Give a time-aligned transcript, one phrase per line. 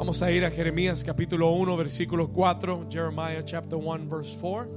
[0.00, 4.70] Vamos a ir a Jeremías capítulo 1, versículo 4, Jeremiah chapter 1, verse 4.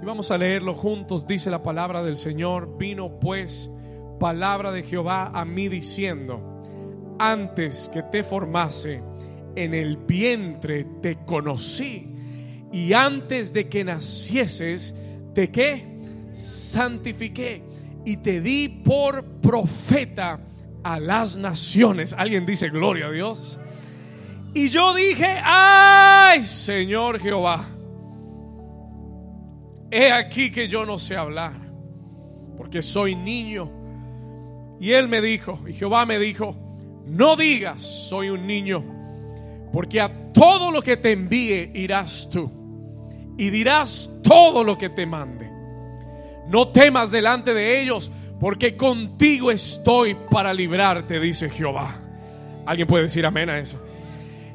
[0.00, 2.78] Y vamos a leerlo juntos, dice la palabra del Señor.
[2.78, 3.70] Vino pues
[4.18, 6.40] palabra de Jehová a mí diciendo,
[7.18, 9.02] antes que te formase
[9.54, 12.08] en el vientre te conocí
[12.72, 14.94] y antes de que nacieses
[15.34, 15.98] te qué
[16.32, 17.62] santifiqué
[18.06, 20.40] y te di por profeta
[20.86, 22.12] a las naciones.
[22.12, 23.58] Alguien dice gloria a Dios.
[24.54, 27.66] Y yo dije, ay Señor Jehová,
[29.90, 31.54] he aquí que yo no sé hablar,
[32.56, 33.68] porque soy niño.
[34.78, 36.56] Y él me dijo, y Jehová me dijo,
[37.04, 38.84] no digas, soy un niño,
[39.72, 42.48] porque a todo lo que te envíe irás tú,
[43.36, 45.50] y dirás todo lo que te mande.
[46.46, 51.94] No temas delante de ellos, porque contigo estoy para librarte, dice Jehová.
[52.66, 53.80] ¿Alguien puede decir amén a eso?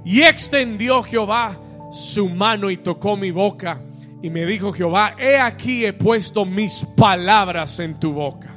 [0.06, 1.60] Y extendió Jehová
[1.92, 3.82] su mano y tocó mi boca.
[4.22, 8.56] Y me dijo Jehová, he aquí he puesto mis palabras en tu boca.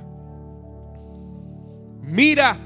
[2.03, 2.59] Mira,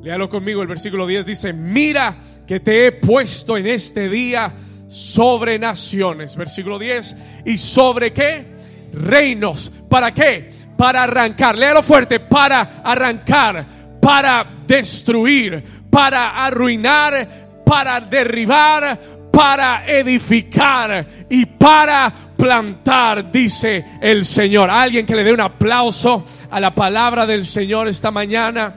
[0.00, 2.16] léalo conmigo, el versículo 10 dice, mira
[2.46, 4.54] que te he puesto en este día
[4.86, 6.36] sobre naciones.
[6.36, 7.16] Versículo 10,
[7.46, 8.46] ¿y sobre qué?
[8.92, 9.72] Reinos.
[9.90, 10.50] ¿Para qué?
[10.76, 13.64] Para arrancar, léalo fuerte, para arrancar,
[14.00, 18.98] para destruir, para arruinar, para derribar,
[19.32, 24.70] para edificar y para plantar, dice el Señor.
[24.70, 28.74] Alguien que le dé un aplauso a la palabra del Señor esta mañana.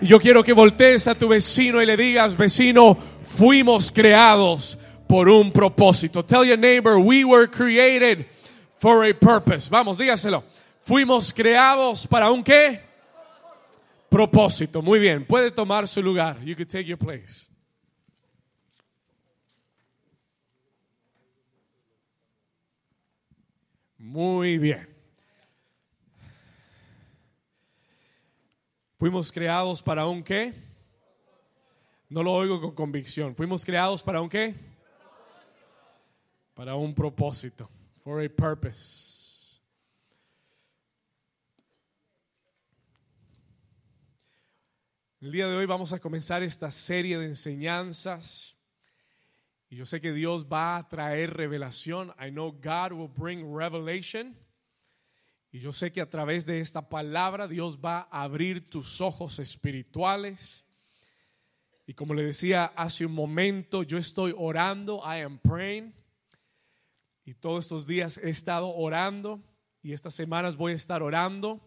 [0.00, 5.50] Yo quiero que voltees a tu vecino y le digas, vecino, fuimos creados por un
[5.50, 6.24] propósito.
[6.24, 8.26] Tell your neighbor, we were created
[8.78, 9.68] for a purpose.
[9.70, 10.44] Vamos, dígaselo.
[10.84, 12.82] Fuimos creados para un qué?
[14.10, 14.82] Propósito.
[14.82, 16.38] Muy bien, puede tomar su lugar.
[16.44, 17.48] You can take your place.
[23.96, 24.86] Muy bien.
[28.98, 30.52] Fuimos creados para un qué?
[32.10, 33.34] No lo oigo con convicción.
[33.34, 34.54] Fuimos creados para un qué?
[36.52, 37.70] Para un propósito.
[38.04, 39.13] For a purpose.
[45.24, 48.58] El día de hoy vamos a comenzar esta serie de enseñanzas.
[49.70, 52.12] Y yo sé que Dios va a traer revelación.
[52.20, 54.36] I know God will bring revelation.
[55.50, 59.38] Y yo sé que a través de esta palabra Dios va a abrir tus ojos
[59.38, 60.66] espirituales.
[61.86, 65.94] Y como le decía hace un momento, yo estoy orando, I am praying.
[67.24, 69.42] Y todos estos días he estado orando
[69.80, 71.62] y estas semanas voy a estar orando.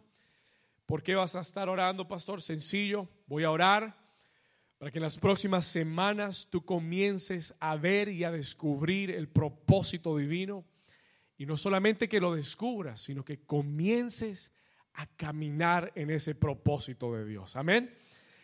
[0.88, 2.42] ¿Por qué vas a estar orando, pastor?
[2.42, 3.94] Sencillo, voy a orar
[4.78, 10.16] para que en las próximas semanas tú comiences a ver y a descubrir el propósito
[10.16, 10.64] divino.
[11.38, 14.54] Y no solamente que lo descubras, sino que comiences
[14.94, 17.58] a caminar en ese propósito de Dios.
[17.58, 17.94] Amén.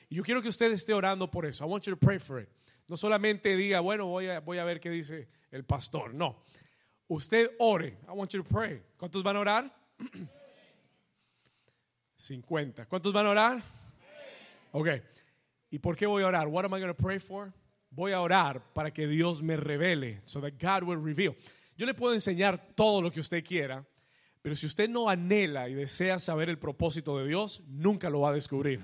[0.09, 1.63] Y yo quiero que usted esté orando por eso.
[1.63, 2.49] I want you to pray for it.
[2.89, 6.13] No solamente diga, bueno, voy a, voy a ver qué dice el pastor.
[6.13, 6.43] No.
[7.07, 7.99] Usted ore.
[8.05, 8.83] I want you to pray.
[8.97, 9.83] ¿Cuántos van a orar?
[12.23, 12.85] 50.
[12.85, 13.63] ¿Cuántos van a orar?
[14.71, 14.87] Ok.
[15.71, 16.47] ¿Y por qué voy a orar?
[16.47, 17.51] What am I going to pray for?
[17.89, 21.35] Voy a orar para que Dios me revele, so that God will reveal.
[21.77, 23.85] Yo le puedo enseñar todo lo que usted quiera,
[24.41, 28.29] pero si usted no anhela y desea saber el propósito de Dios, nunca lo va
[28.29, 28.79] a descubrir.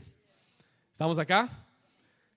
[0.91, 1.65] ¿Estamos acá?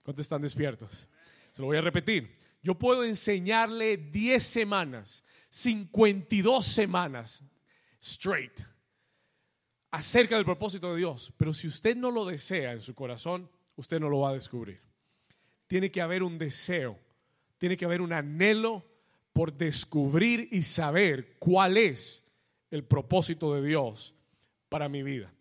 [0.04, 1.08] ¿Cuántos están despiertos?
[1.50, 2.36] Se lo voy a repetir.
[2.62, 7.44] Yo puedo enseñarle 10 semanas, 52 semanas
[8.00, 8.71] straight
[9.92, 14.00] acerca del propósito de Dios, pero si usted no lo desea en su corazón, usted
[14.00, 14.80] no lo va a descubrir.
[15.66, 16.98] Tiene que haber un deseo,
[17.58, 18.84] tiene que haber un anhelo
[19.32, 22.24] por descubrir y saber cuál es
[22.70, 24.14] el propósito de Dios
[24.70, 25.32] para mi vida.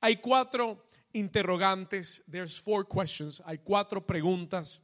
[0.00, 4.82] Hay cuatro interrogantes, there's four questions, hay cuatro preguntas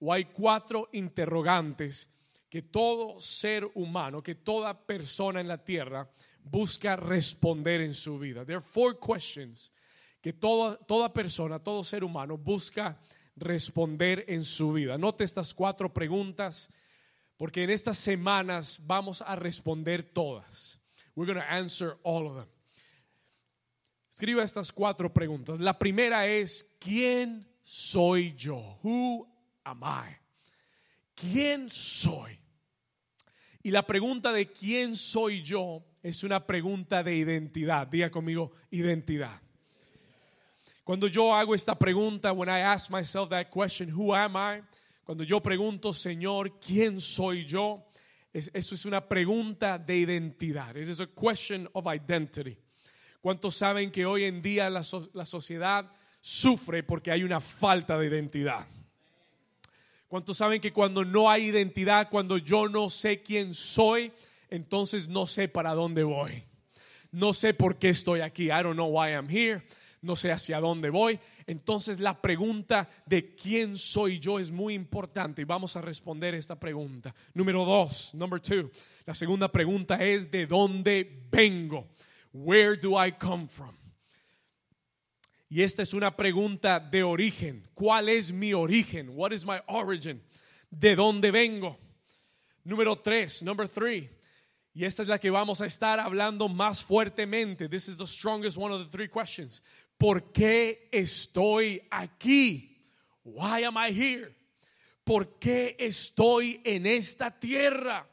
[0.00, 2.08] o hay cuatro interrogantes
[2.48, 6.10] que todo ser humano, que toda persona en la tierra
[6.44, 8.44] busca responder en su vida.
[8.44, 9.70] There are four questions
[10.20, 12.98] que toda, toda persona, todo ser humano busca
[13.36, 14.98] responder en su vida.
[14.98, 16.68] Note estas cuatro preguntas
[17.36, 20.78] porque en estas semanas vamos a responder todas.
[21.14, 22.48] We're going to answer all of them.
[24.10, 25.58] Escriba estas cuatro preguntas.
[25.60, 28.78] La primera es, ¿quién soy yo?
[28.82, 29.26] Who
[29.64, 30.16] am I?
[31.14, 32.38] ¿Quién soy?
[33.62, 37.86] Y la pregunta de quién soy yo es una pregunta de identidad.
[37.86, 39.40] Diga conmigo, identidad.
[40.84, 44.62] Cuando yo hago esta pregunta, when I ask myself that question, who am I?
[45.04, 47.84] Cuando yo pregunto, Señor, ¿quién soy yo?
[48.32, 50.76] Es- eso es una pregunta de identidad.
[50.76, 52.56] It is a question of identity.
[53.20, 54.82] ¿Cuántos saben que hoy en día la,
[55.12, 58.66] la sociedad sufre porque hay una falta de identidad?
[60.08, 64.10] ¿Cuántos saben que cuando no hay identidad, cuando yo no sé quién soy,
[64.50, 66.44] entonces no sé para dónde voy?
[67.12, 68.46] No sé por qué estoy aquí.
[68.46, 69.62] I don't know why I'm here.
[70.02, 71.18] No sé hacia dónde voy.
[71.46, 76.58] Entonces la pregunta de quién soy yo es muy importante y vamos a responder esta
[76.58, 77.14] pregunta.
[77.34, 78.70] Número dos, number two.
[79.04, 81.88] La segunda pregunta es de dónde vengo.
[82.32, 83.76] Where do I come from?
[85.48, 87.68] Y esta es una pregunta de origen.
[87.74, 89.10] ¿Cuál es mi origen?
[89.12, 90.22] What is my origin?
[90.70, 91.76] ¿De dónde vengo?
[92.62, 94.08] Número tres, number three.
[94.72, 97.68] Y esta es la que vamos a estar hablando más fuertemente.
[97.68, 99.62] This is the strongest one of the three questions.
[99.98, 102.70] ¿Por qué estoy aquí?
[103.24, 104.34] Why am I here?
[105.04, 108.08] ¿Por qué estoy en esta tierra?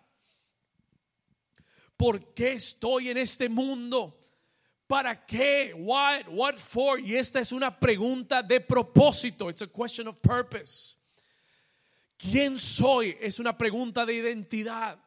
[1.96, 4.18] ¿Por qué estoy en este mundo?
[4.88, 5.74] ¿Para qué?
[5.76, 6.28] What?
[6.30, 7.00] What for?
[7.00, 9.50] Y esta es una pregunta de propósito.
[9.50, 10.96] It's a question of purpose.
[12.18, 13.16] ¿Quién soy?
[13.20, 14.98] Es una pregunta de identidad.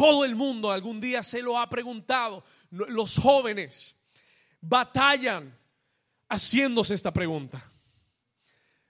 [0.00, 2.42] Todo el mundo algún día se lo ha preguntado.
[2.70, 3.94] Los jóvenes
[4.58, 5.54] batallan
[6.26, 7.62] haciéndose esta pregunta.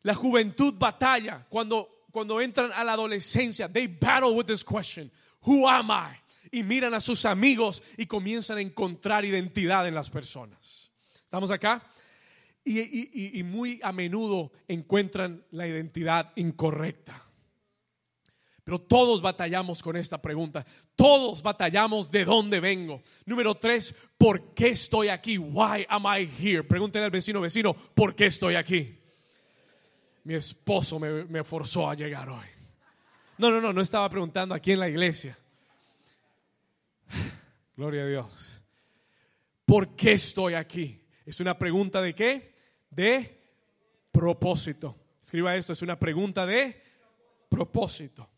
[0.03, 3.69] La juventud batalla cuando, cuando entran a la adolescencia.
[3.69, 5.11] They battle with this question.
[5.41, 6.17] Who am I?
[6.53, 10.93] Y miran a sus amigos y comienzan a encontrar identidad en las personas.
[11.25, 11.83] ¿Estamos acá?
[12.63, 17.30] Y, y- muy a menudo encuentran la identidad incorrecta.
[18.65, 20.65] Pero todos batallamos con esta pregunta.
[20.95, 23.03] Todos batallamos de dónde vengo.
[23.25, 25.39] Número tres, ¿por qué estoy aquí?
[25.39, 26.63] Why am I here?
[26.63, 28.99] Pregúntele al vecino, vecino, ¿por qué estoy aquí?
[30.25, 32.47] Mi esposo me, me forzó a llegar hoy.
[33.39, 35.39] No, no, no, no estaba preguntando aquí en la iglesia.
[37.77, 38.63] Gloria a Dios.
[39.65, 41.01] ¿Por qué estoy aquí?
[41.25, 42.55] Es una pregunta de qué?
[42.91, 43.41] De
[44.13, 44.97] propósito.
[45.23, 46.83] Escriba esto, es una pregunta de
[47.49, 48.29] propósito.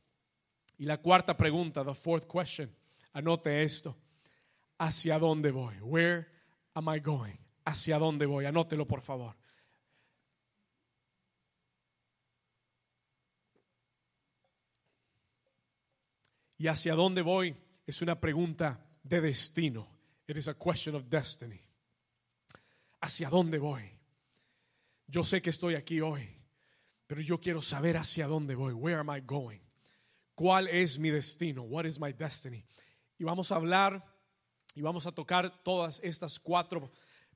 [0.83, 2.69] Y la cuarta pregunta, the fourth question,
[3.13, 3.97] anote esto.
[4.79, 5.77] ¿Hacia dónde voy?
[5.81, 6.27] Where
[6.75, 7.37] am I going?
[7.65, 8.47] ¿Hacia dónde voy?
[8.47, 9.37] Anótelo, por favor.
[16.59, 17.57] ¿Y hacia dónde voy?
[17.87, 19.87] Es una pregunta de destino.
[20.27, 21.61] It is a question of destiny.
[23.03, 23.89] ¿Hacia dónde voy?
[25.07, 26.29] Yo sé que estoy aquí hoy,
[27.07, 28.73] pero yo quiero saber hacia dónde voy.
[28.73, 29.61] Where am I going?
[30.35, 31.63] ¿Cuál es mi destino?
[31.63, 32.65] What is my destiny?
[33.19, 34.05] Y vamos a hablar
[34.75, 36.91] y vamos a tocar todas estas cuatro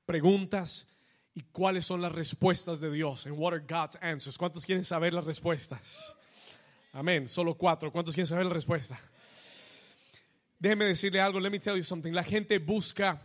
[0.05, 0.87] preguntas
[1.33, 3.27] y cuáles son las respuestas de Dios.
[3.27, 4.37] And what are God's answers?
[4.37, 6.15] ¿Cuántos quieren saber las respuestas?
[6.93, 7.29] Amén.
[7.29, 7.91] Solo cuatro.
[7.91, 8.99] ¿Cuántos quieren saber la respuesta?
[10.57, 11.39] Déjeme decirle algo.
[11.39, 12.11] Let me tell you something.
[12.11, 13.21] La gente busca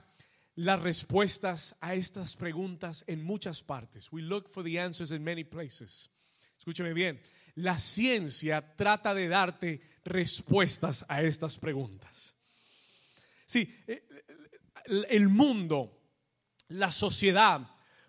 [0.57, 4.13] las respuestas a estas preguntas en muchas partes.
[4.13, 6.11] We look for the answers in many places.
[6.59, 7.19] Escúcheme bien.
[7.57, 12.35] La ciencia trata de darte respuestas a estas preguntas.
[13.47, 16.01] Sí, eh, eh, el mundo,
[16.69, 17.61] la sociedad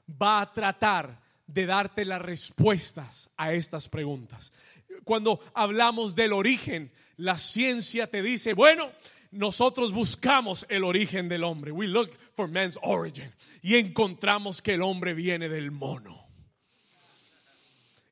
[0.10, 4.54] va a tratar de darte las respuestas a estas preguntas.
[5.04, 8.90] Cuando hablamos del origen, la ciencia te dice, bueno,
[9.32, 11.72] nosotros buscamos el origen del hombre.
[11.72, 13.32] We look for man's origin.
[13.62, 16.23] Y encontramos que el hombre viene del mono.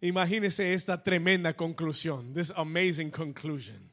[0.02, 3.92] Imagínese esta tremenda conclusión, this amazing conclusion.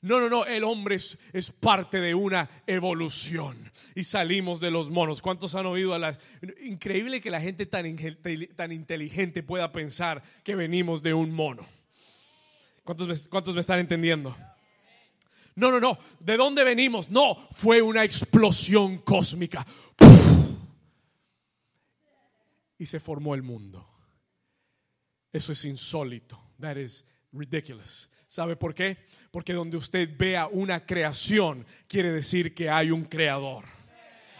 [0.00, 4.90] No, no, no, el hombre es, es parte de una evolución y salimos de los
[4.90, 5.22] monos.
[5.22, 6.18] ¿Cuántos han oído a las...
[6.64, 7.96] Increíble que la gente tan,
[8.56, 11.64] tan inteligente pueda pensar que venimos de un mono.
[12.82, 14.36] ¿Cuántos cuántos me están entendiendo?
[15.54, 15.96] No, no, no.
[16.18, 17.08] ¿De dónde venimos?
[17.08, 19.64] No, fue una explosión cósmica.
[22.76, 23.91] Y se formó el mundo.
[25.32, 26.38] Eso es insólito.
[26.60, 28.08] That is ridiculous.
[28.26, 28.96] ¿Sabe por qué?
[29.30, 33.64] Porque donde usted vea una creación, quiere decir que hay un creador.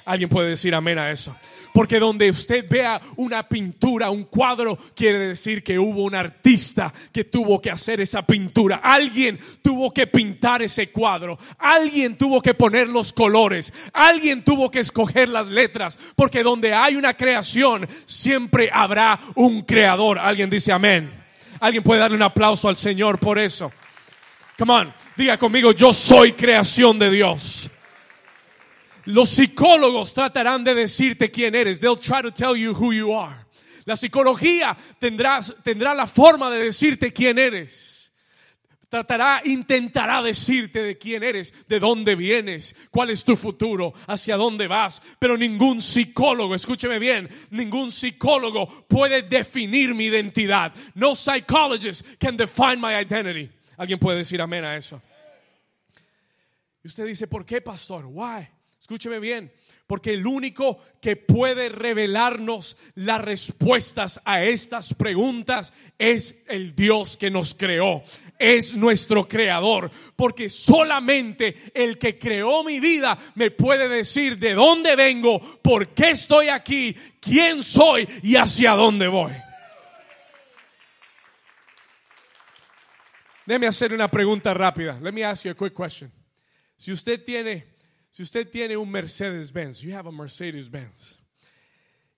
[0.05, 1.35] Alguien puede decir amén a eso.
[1.73, 7.25] Porque donde usted vea una pintura, un cuadro, quiere decir que hubo un artista que
[7.25, 8.81] tuvo que hacer esa pintura.
[8.83, 11.39] Alguien tuvo que pintar ese cuadro.
[11.59, 13.73] Alguien tuvo que poner los colores.
[13.95, 15.99] Alguien tuvo que escoger las letras.
[16.15, 20.19] Porque donde hay una creación, siempre habrá un creador.
[20.19, 21.11] Alguien dice amén.
[21.59, 23.73] Alguien puede darle un aplauso al Señor por eso.
[24.59, 27.71] Come on, diga conmigo, yo soy creación de Dios.
[29.05, 31.81] Los psicólogos tratarán de decirte quién eres.
[31.81, 33.37] They'll try to tell you who you are.
[33.85, 37.93] La psicología tendrá, tendrá la forma de decirte quién eres
[38.93, 44.67] tratará, intentará decirte de quién eres, de dónde vienes, cuál es tu futuro, hacia dónde
[44.67, 45.01] vas.
[45.19, 50.75] Pero ningún psicólogo, escúcheme bien, ningún psicólogo puede definir mi identidad.
[50.95, 53.49] No psychologist can define my identity.
[53.79, 55.01] ¿Alguien puede decir amén a eso?
[56.85, 58.05] Y usted dice, ¿por qué, pastor?
[58.05, 58.47] Why?
[58.93, 59.51] Escúcheme bien.
[59.87, 67.31] Porque el único que puede revelarnos las respuestas a estas preguntas es el Dios que
[67.31, 68.03] nos creó,
[68.39, 69.91] es nuestro creador.
[70.15, 76.11] Porque solamente el que creó mi vida me puede decir de dónde vengo, por qué
[76.11, 79.33] estoy aquí, quién soy y hacia dónde voy.
[83.47, 84.99] Déjeme hacer una pregunta rápida.
[85.01, 86.13] Let me ask you a quick question.
[86.77, 87.72] Si usted tiene
[88.13, 91.19] si usted tiene un Mercedes-Benz, you have a Mercedes-Benz,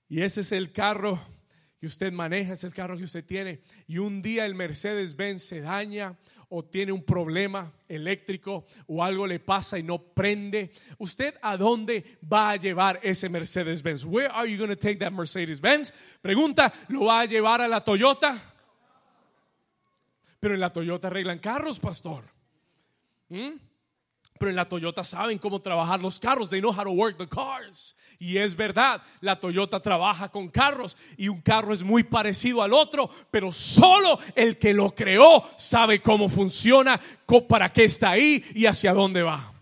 [0.08, 1.20] y ese es el carro
[1.78, 5.60] que usted maneja, es el carro que usted tiene, y un día el Mercedes-Benz se
[5.60, 11.56] daña o tiene un problema eléctrico o algo le pasa y no prende, ¿usted a
[11.56, 14.04] dónde va a llevar ese Mercedes-Benz?
[14.04, 15.94] Where are you going to take that Mercedes-Benz?
[16.20, 18.36] Pregunta, ¿lo va a llevar a la Toyota?
[20.40, 22.24] Pero en la Toyota arreglan carros, pastor.
[23.28, 23.73] ¿Mm?
[24.38, 26.50] Pero en la Toyota saben cómo trabajar los carros.
[26.50, 27.94] They know how to work the cars.
[28.18, 32.72] Y es verdad, la Toyota trabaja con carros y un carro es muy parecido al
[32.72, 37.00] otro, pero solo el que lo creó sabe cómo funciona,
[37.48, 39.52] para qué está ahí y hacia dónde va.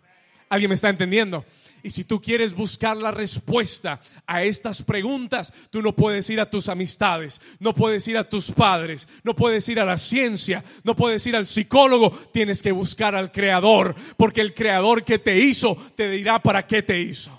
[0.49, 1.45] ¿Alguien me está entendiendo?
[1.83, 6.49] Y si tú quieres buscar la respuesta a estas preguntas, tú no puedes ir a
[6.49, 10.95] tus amistades, no puedes ir a tus padres, no puedes ir a la ciencia, no
[10.95, 15.77] puedes ir al psicólogo, tienes que buscar al creador, porque el creador que te hizo
[15.97, 17.37] te dirá para qué te hizo.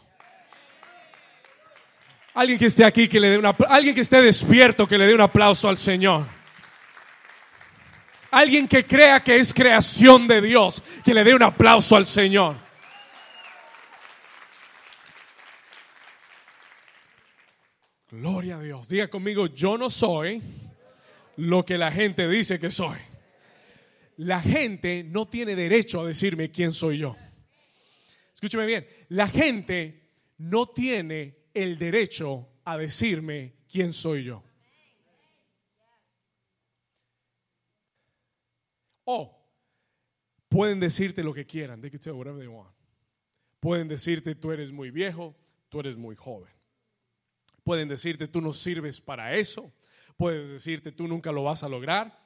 [2.33, 5.13] Alguien que esté aquí que le dé una alguien que esté despierto que le dé
[5.13, 6.25] un aplauso al Señor.
[8.31, 12.55] Alguien que crea que es creación de Dios, que le dé un aplauso al Señor.
[18.13, 18.87] Gloria a Dios.
[18.87, 20.39] Diga conmigo, yo no soy
[21.37, 22.99] lo que la gente dice que soy.
[24.17, 27.15] La gente no tiene derecho a decirme quién soy yo.
[28.31, 34.43] Escúcheme bien, la gente no tiene el derecho a decirme quién soy yo.
[39.05, 39.43] O
[40.49, 41.81] pueden decirte lo que quieran.
[43.59, 45.35] Pueden decirte tú eres muy viejo,
[45.69, 46.52] tú eres muy joven.
[47.63, 49.71] Pueden decirte, tú no sirves para eso.
[50.17, 52.21] Pueden decirte, tú nunca lo vas a lograr.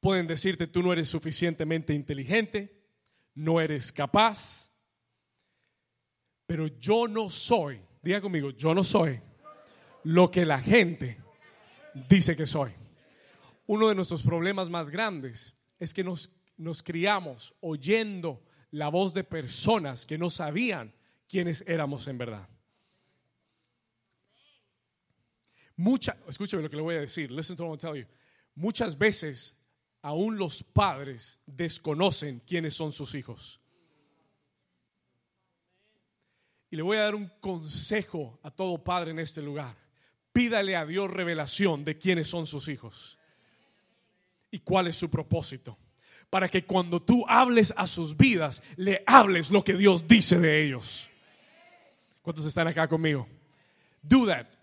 [0.00, 2.84] Pueden decirte, tú no eres suficientemente inteligente,
[3.34, 4.70] no eres capaz.
[6.46, 9.20] Pero yo no soy, diga conmigo, yo no soy
[10.04, 11.18] lo que la gente
[12.08, 12.72] dice que soy.
[13.66, 19.24] Uno de nuestros problemas más grandes es que nos, nos criamos oyendo la voz de
[19.24, 20.94] personas que no sabían
[21.28, 22.48] quiénes éramos en verdad.
[25.78, 27.30] Mucha, escúcheme lo que le voy a decir.
[27.30, 28.04] Listen to what I'm tell you.
[28.56, 29.54] Muchas veces
[30.02, 33.60] aún los padres desconocen quiénes son sus hijos.
[36.68, 39.76] Y le voy a dar un consejo a todo padre en este lugar.
[40.32, 43.16] Pídale a Dios revelación de quiénes son sus hijos
[44.50, 45.78] y cuál es su propósito.
[46.28, 50.64] Para que cuando tú hables a sus vidas, le hables lo que Dios dice de
[50.64, 51.08] ellos.
[52.20, 53.28] ¿Cuántos están acá conmigo?
[54.02, 54.57] Do that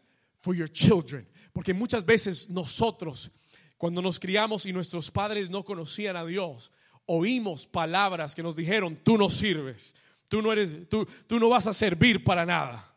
[0.46, 1.25] for your children.
[1.52, 3.32] Porque muchas veces nosotros,
[3.78, 6.72] cuando nos criamos y nuestros padres no conocían a Dios,
[7.08, 9.94] oímos palabras que nos dijeron, tú no sirves,
[10.30, 12.94] tú no eres, tú, tú no vas a servir para nada.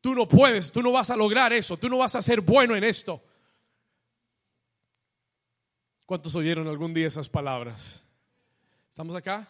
[0.00, 2.74] Tú no puedes, tú no vas a lograr eso, tú no vas a ser bueno
[2.74, 3.22] en esto.
[6.06, 8.02] ¿Cuántos oyeron algún día esas palabras?
[8.88, 9.46] ¿Estamos acá?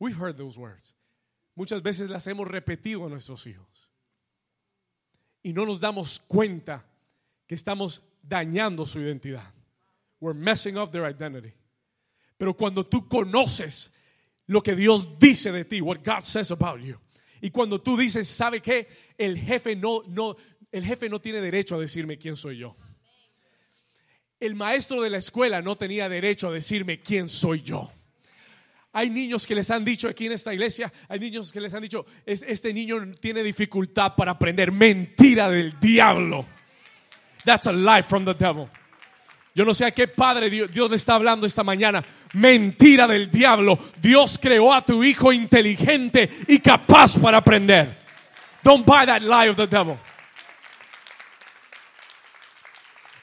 [0.00, 0.94] We've heard those words.
[1.54, 3.81] Muchas veces las hemos repetido a nuestros hijos
[5.42, 6.84] y no nos damos cuenta
[7.46, 9.52] que estamos dañando su identidad.
[10.20, 11.52] We're messing up their identity.
[12.38, 13.90] Pero cuando tú conoces
[14.46, 16.96] lo que Dios dice de ti, what God says about you,
[17.40, 18.88] y cuando tú dices, ¿sabe qué?
[19.18, 20.36] El jefe no, no,
[20.70, 22.76] el jefe no tiene derecho a decirme quién soy yo.
[24.38, 27.92] El maestro de la escuela no tenía derecho a decirme quién soy yo.
[28.92, 31.80] Hay niños que les han dicho aquí en esta iglesia, hay niños que les han
[31.80, 34.70] dicho, es, este niño tiene dificultad para aprender.
[34.70, 36.46] Mentira del diablo.
[37.44, 38.68] That's a lie from the devil.
[39.54, 42.02] Yo no sé a qué padre Dios, le está hablando esta mañana.
[42.34, 43.78] Mentira del diablo.
[44.00, 47.98] Dios creó a tu hijo inteligente y capaz para aprender.
[48.62, 49.98] Don't buy that lie of the devil.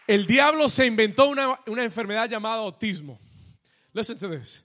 [0.05, 3.19] El diablo se inventó una, una enfermedad llamada autismo.
[3.93, 4.63] Listen to this.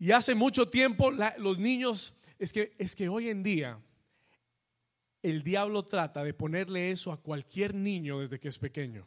[0.00, 3.78] Y hace mucho tiempo los niños, es que, es que hoy en día
[5.22, 9.06] el diablo trata de ponerle eso a cualquier niño desde que es pequeño.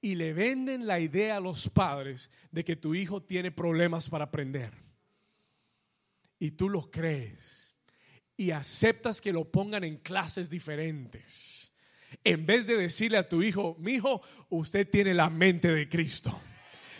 [0.00, 4.24] Y le venden la idea a los padres de que tu hijo tiene problemas para
[4.24, 4.72] aprender.
[6.40, 7.72] Y tú lo crees.
[8.36, 11.72] Y aceptas que lo pongan en clases diferentes.
[12.24, 16.36] En vez de decirle a tu hijo, mi hijo, usted tiene la mente de Cristo.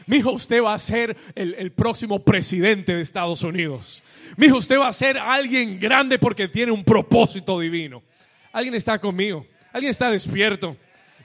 [0.07, 4.03] Mi hijo, usted va a ser el, el próximo presidente de Estados Unidos.
[4.37, 8.03] Mi hijo, usted va a ser alguien grande porque tiene un propósito divino.
[8.53, 9.47] Alguien está conmigo.
[9.73, 10.77] Alguien está despierto.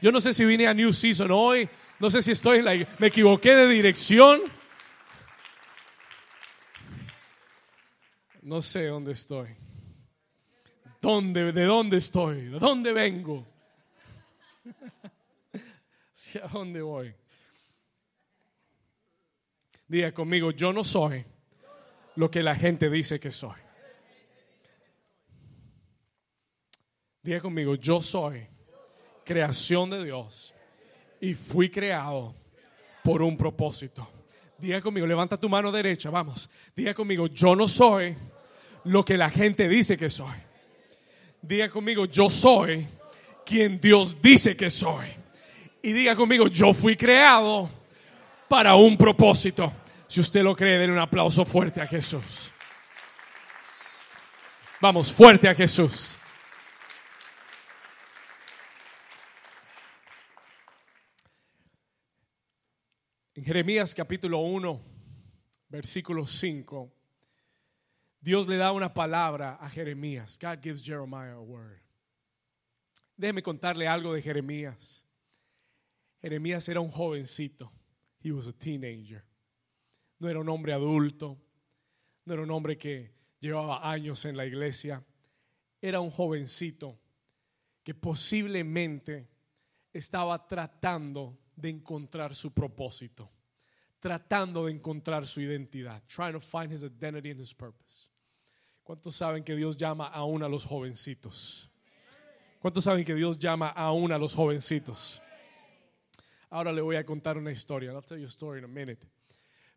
[0.02, 1.70] Yo no sé si vine a New Season hoy.
[2.00, 2.88] No sé si estoy en la...
[2.98, 4.42] Me equivoqué de dirección.
[8.42, 9.50] No sé dónde estoy.
[11.00, 12.46] ¿Dónde, ¿De dónde estoy?
[12.46, 13.46] ¿De dónde vengo?
[16.12, 17.14] ¿Hacia dónde voy?
[19.92, 21.22] Diga conmigo, yo no soy
[22.16, 23.60] lo que la gente dice que soy.
[27.22, 28.48] Diga conmigo, yo soy
[29.26, 30.56] creación de Dios
[31.20, 32.34] y fui creado
[33.04, 34.08] por un propósito.
[34.58, 36.50] Diga conmigo, levanta tu mano derecha, vamos.
[36.74, 38.16] Diga conmigo, yo no soy
[38.86, 40.38] lo que la gente dice que soy.
[41.42, 42.88] Diga conmigo, yo soy
[43.46, 45.08] quien Dios dice que soy.
[45.82, 47.70] Y diga conmigo, yo fui creado
[48.48, 49.74] para un propósito.
[50.12, 52.52] Si usted lo cree, denle un aplauso fuerte a Jesús.
[54.82, 56.18] Vamos, fuerte a Jesús.
[63.36, 64.82] En Jeremías capítulo 1,
[65.70, 66.94] versículo 5,
[68.20, 70.38] Dios le da una palabra a Jeremías.
[70.38, 71.80] God gives Jeremiah a word.
[73.16, 75.08] Déjeme contarle algo de Jeremías.
[76.22, 77.72] Jeremías era un jovencito.
[78.20, 79.24] He was a teenager.
[80.22, 81.36] No era un hombre adulto.
[82.26, 85.04] No era un hombre que llevaba años en la iglesia.
[85.82, 87.00] Era un jovencito
[87.84, 89.28] que posiblemente
[89.92, 93.32] estaba tratando de encontrar su propósito,
[94.00, 98.12] tratando de encontrar su identidad, trying to find his identity and his purpose.
[98.84, 101.68] ¿Cuántos saben que Dios llama aún a los jovencitos?
[102.60, 105.20] ¿Cuántos saben que Dios llama aún a los jovencitos?
[106.52, 107.92] Ahora le voy a contar una historia.
[107.92, 109.08] I'll tell you a story in a minute.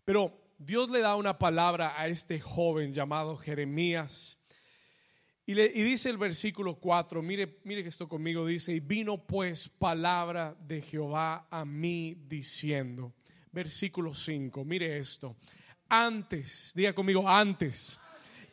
[0.05, 4.39] Pero Dios le da una palabra a este joven llamado Jeremías.
[5.47, 9.27] Y, le, y dice el versículo 4, mire, mire que esto conmigo dice, y vino
[9.27, 13.15] pues palabra de Jehová a mí diciendo,
[13.53, 15.37] versículo 5, mire esto,
[15.89, 18.01] antes, diga conmigo, antes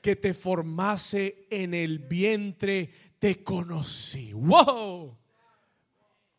[0.02, 4.34] que te formase en el vientre, te conocí.
[4.34, 5.18] ¡Wow!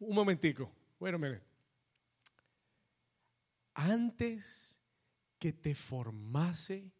[0.00, 0.70] Un momentico,
[1.00, 1.42] a minute.
[3.74, 4.71] Antes
[5.42, 6.92] que te formase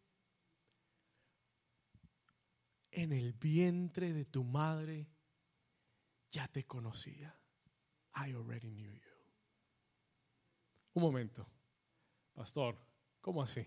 [2.91, 5.07] en el vientre de tu madre,
[6.29, 7.33] ya te conocía.
[8.17, 9.11] I already knew you.
[10.95, 11.47] Un momento,
[12.33, 12.75] pastor,
[13.21, 13.65] ¿cómo así?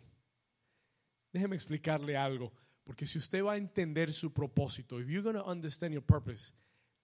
[1.33, 2.53] Déjeme explicarle algo,
[2.85, 6.53] porque si usted va a entender su propósito, if you're going to understand your purpose,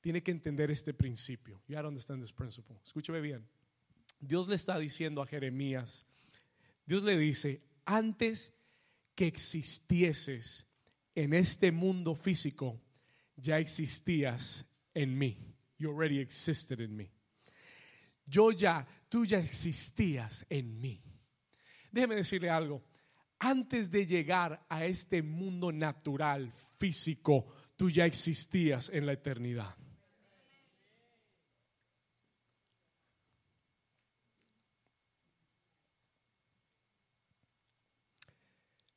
[0.02, 1.62] tiene que entender este principio.
[1.66, 2.76] You to understand this principle.
[2.84, 3.48] Escúcheme bien.
[4.20, 6.04] Dios le está diciendo a Jeremías,
[6.92, 8.52] Dios le dice, antes
[9.14, 10.66] que existieses
[11.14, 12.82] en este mundo físico,
[13.34, 15.38] ya existías en mí.
[15.78, 17.10] You already existed in me.
[18.26, 21.02] Yo ya, tú ya existías en mí.
[21.90, 22.84] Déjeme decirle algo.
[23.38, 29.74] Antes de llegar a este mundo natural, físico, tú ya existías en la eternidad.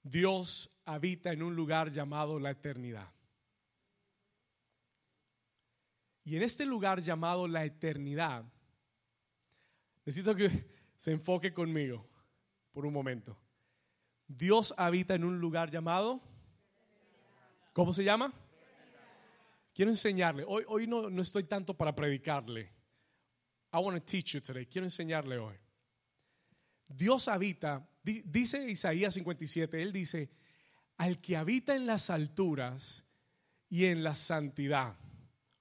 [0.06, 3.12] Dios habita en un lugar llamado la eternidad.
[6.24, 8.46] Y en este lugar llamado la eternidad,
[10.06, 10.50] necesito que
[10.96, 12.08] se enfoque conmigo
[12.72, 13.36] por un momento.
[14.28, 16.22] Dios habita en un lugar llamado,
[17.74, 18.32] ¿cómo se llama?
[19.74, 20.46] Quiero enseñarle.
[20.48, 22.72] Hoy, hoy no, no estoy tanto para predicarle.
[23.74, 24.68] I want to teach you today.
[24.68, 25.56] Quiero enseñarle hoy.
[26.88, 30.30] Dios habita, dice Isaías 57, él dice,
[30.98, 33.04] al que habita en las alturas
[33.70, 34.96] y en la santidad.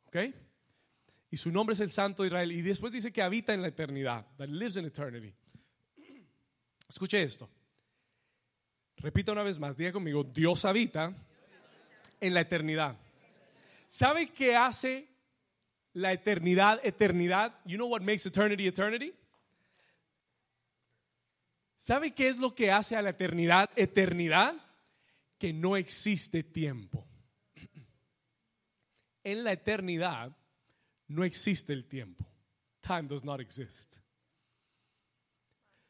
[0.07, 0.17] ¿Ok?
[1.31, 2.53] Y su nombre es el Santo de Israel.
[2.53, 5.35] Y después dice que habita en la eternidad, that lives in eternity.
[6.89, 7.51] Escuche esto.
[8.99, 11.15] Repita una vez más, diga conmigo, Dios habita
[12.21, 12.97] en la eternidad.
[13.87, 15.09] ¿Sabe qué hace
[15.93, 17.55] la eternidad, eternidad.
[17.65, 19.15] You know what makes eternity eternity?
[21.85, 24.55] ¿Sabe qué es lo que hace a la eternidad eternidad?
[25.39, 27.07] Que no existe tiempo.
[29.23, 30.35] En la eternidad
[31.09, 32.27] no existe el tiempo.
[32.81, 33.97] Time does not exist.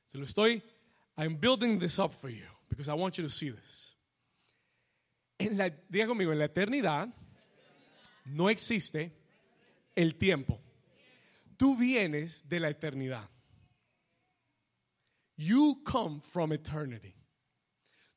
[0.07, 0.61] Se lo estoy,
[1.17, 3.97] I'm building this up for you because I want you to see this.
[5.39, 7.09] En la, diga conmigo, en la eternidad
[8.25, 9.13] no existe
[9.95, 10.61] el tiempo.
[11.57, 13.31] Tú vienes de la eternidad.
[15.37, 17.15] You come from eternity.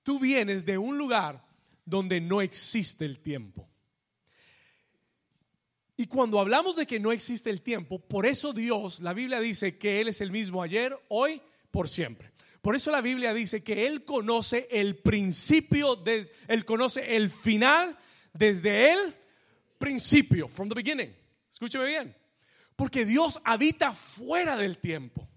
[0.03, 1.43] Tú vienes de un lugar
[1.85, 3.67] donde no existe el tiempo.
[5.97, 9.77] Y cuando hablamos de que no existe el tiempo, por eso Dios, la Biblia dice
[9.77, 12.31] que Él es el mismo ayer, hoy, por siempre.
[12.61, 16.03] Por eso la Biblia dice que Él conoce el principio,
[16.47, 17.97] Él conoce el final
[18.31, 19.15] desde el
[19.79, 21.15] principio, from the beginning.
[21.51, 22.15] Escúcheme bien.
[22.75, 25.27] Porque Dios habita fuera del tiempo.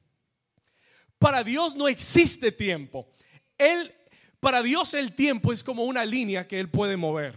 [1.20, 3.06] Para Dios no existe tiempo.
[3.59, 3.94] Él,
[4.40, 7.35] para Dios el tiempo es como una línea que Él puede mover.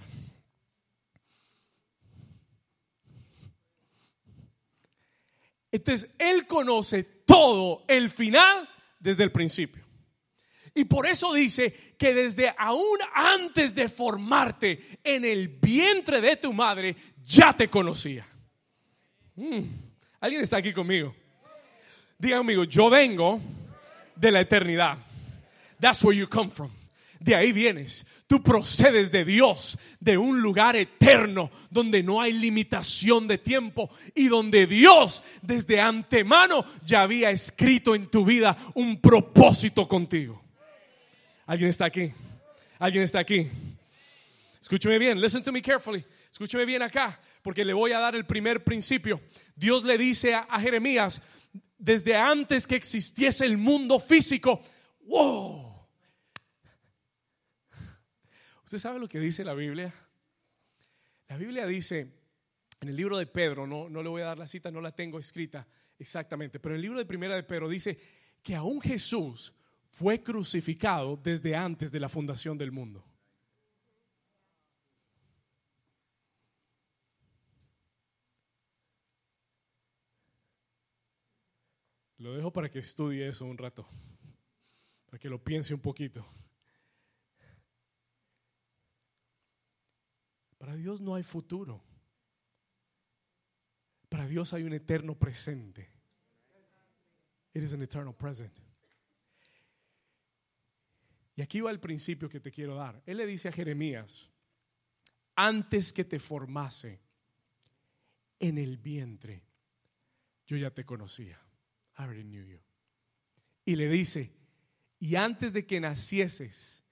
[5.69, 8.69] Entonces, Él conoce todo el final
[8.99, 9.83] desde el principio.
[10.73, 16.53] Y por eso dice que desde aún antes de formarte en el vientre de tu
[16.53, 18.25] madre, ya te conocía.
[19.35, 19.59] Mm,
[20.21, 21.13] ¿Alguien está aquí conmigo?
[22.17, 23.41] Diga conmigo, yo vengo
[24.15, 24.97] de la eternidad.
[25.79, 26.71] That's where you come from.
[27.19, 28.05] De ahí vienes.
[28.27, 34.27] Tú procedes de Dios, de un lugar eterno donde no hay limitación de tiempo y
[34.27, 40.41] donde Dios desde antemano ya había escrito en tu vida un propósito contigo.
[41.45, 42.11] ¿Alguien está aquí?
[42.77, 43.49] ¿Alguien está aquí?
[44.61, 46.03] Escúcheme bien, listen to me carefully.
[46.29, 49.21] Escúcheme bien acá, porque le voy a dar el primer principio.
[49.55, 51.21] Dios le dice a, a Jeremías,
[51.77, 54.63] desde antes que existiese el mundo físico,
[55.01, 55.73] wow,
[58.73, 59.93] ¿Usted sabe lo que dice la Biblia?
[61.27, 62.11] La Biblia dice
[62.81, 64.95] en el libro de Pedro, no, no le voy a dar la cita, no la
[64.95, 65.67] tengo escrita
[65.99, 67.99] exactamente, pero en el libro de Primera de Pedro dice
[68.41, 69.53] que aún Jesús
[69.91, 73.05] fue crucificado desde antes de la fundación del mundo.
[82.23, 83.85] Lo dejo para que estudie eso un rato,
[85.07, 86.25] para que lo piense un poquito.
[90.57, 91.83] Para Dios no hay futuro.
[94.07, 95.91] Para Dios hay un eterno presente.
[97.53, 98.57] It is an eternal present.
[101.35, 103.03] Y aquí va el principio que te quiero dar.
[103.05, 104.31] Él le dice a Jeremías,
[105.35, 107.01] antes que te formase
[108.39, 109.43] en el vientre,
[110.47, 111.42] yo ya te conocía.
[113.65, 114.31] Y le dice,
[114.99, 116.83] y antes de que nacieses,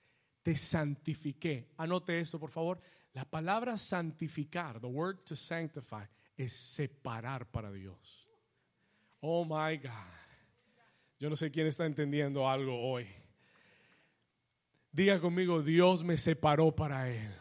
[0.43, 1.71] te santifiqué.
[1.78, 2.82] Anote eso, por favor.
[3.13, 6.04] La palabra santificar, the word to sanctify,
[6.38, 8.28] es separar para Dios.
[9.19, 9.91] Oh my God.
[11.19, 13.08] Yo no sé quién está entendiendo algo hoy.
[14.91, 17.32] Diga conmigo, Dios me separó para Él.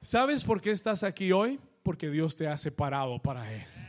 [0.00, 1.60] ¿Sabes por qué estás aquí hoy?
[1.82, 3.83] Porque Dios te ha separado para Él.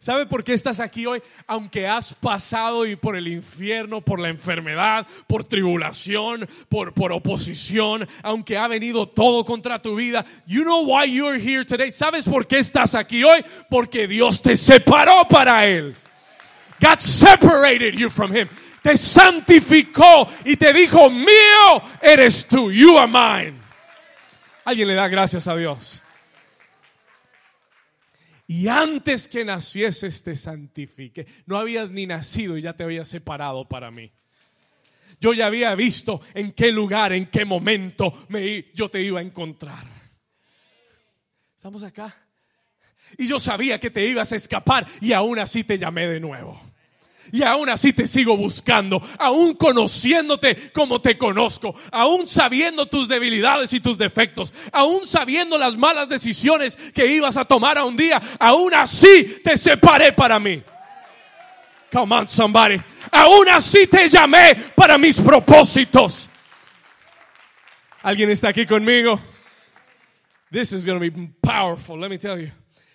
[0.00, 1.20] ¿Sabe por qué estás aquí hoy?
[1.48, 8.08] Aunque has pasado y por el infierno, por la enfermedad, por tribulación, por, por oposición,
[8.22, 10.24] aunque ha venido todo contra tu vida.
[10.46, 11.90] You know why you're here today.
[11.90, 13.44] ¿Sabes por qué estás aquí hoy?
[13.68, 15.96] Porque Dios te separó para Él.
[16.80, 18.48] God separated you from Him.
[18.82, 22.70] Te santificó y te dijo, mío eres tú.
[22.70, 23.58] You are mine.
[24.64, 26.00] Alguien le da gracias a Dios.
[28.50, 31.26] Y antes que nacieses te santifique.
[31.44, 34.10] No habías ni nacido y ya te había separado para mí.
[35.20, 39.22] Yo ya había visto en qué lugar, en qué momento me, yo te iba a
[39.22, 39.86] encontrar.
[41.54, 42.16] ¿Estamos acá?
[43.18, 46.67] Y yo sabía que te ibas a escapar y aún así te llamé de nuevo.
[47.32, 53.72] Y aún así te sigo buscando, aún conociéndote como te conozco, aún sabiendo tus debilidades
[53.72, 58.20] y tus defectos, aún sabiendo las malas decisiones que ibas a tomar a un día,
[58.38, 60.62] aún así te separé para mí.
[61.92, 62.80] Come on, somebody.
[63.10, 66.28] Aún así te llamé para mis propósitos.
[68.02, 69.20] ¿Alguien está aquí conmigo?
[70.50, 72.50] This is going to be powerful, let me tell you.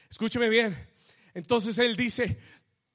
[0.10, 0.76] Escúcheme bien.
[1.34, 2.40] Entonces él dice,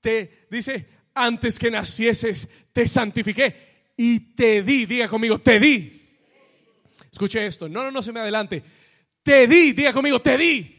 [0.01, 0.88] te dice,
[1.24, 3.54] antes que nacieses, te santifiqué
[3.96, 5.94] y te di, diga conmigo, te di.
[7.11, 8.62] Escuche esto, no, no, no se me adelante.
[9.22, 10.74] Te di, diga conmigo, te di.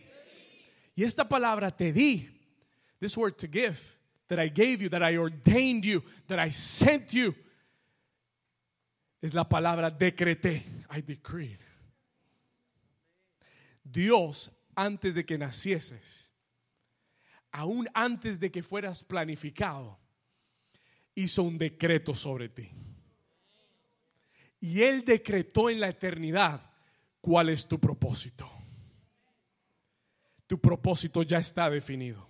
[0.95, 2.29] Y esta palabra te di,
[2.99, 3.77] this word to give,
[4.27, 7.35] that I gave you, that I ordained you, that I sent you,
[9.21, 11.59] es la palabra decreté, I decreed.
[13.83, 16.31] Dios, antes de que nacieses,
[17.51, 19.98] aún antes de que fueras planificado,
[21.19, 22.69] hizo un decreto sobre ti.
[24.61, 26.61] Y Él decretó en la eternidad
[27.21, 28.49] cuál es tu propósito.
[30.47, 32.27] Tu propósito ya está definido.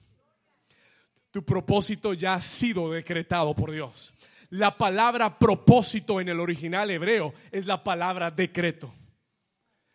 [1.32, 4.13] Tu propósito ya ha sido decretado por Dios.
[4.49, 8.93] La palabra propósito en el original hebreo es la palabra decreto.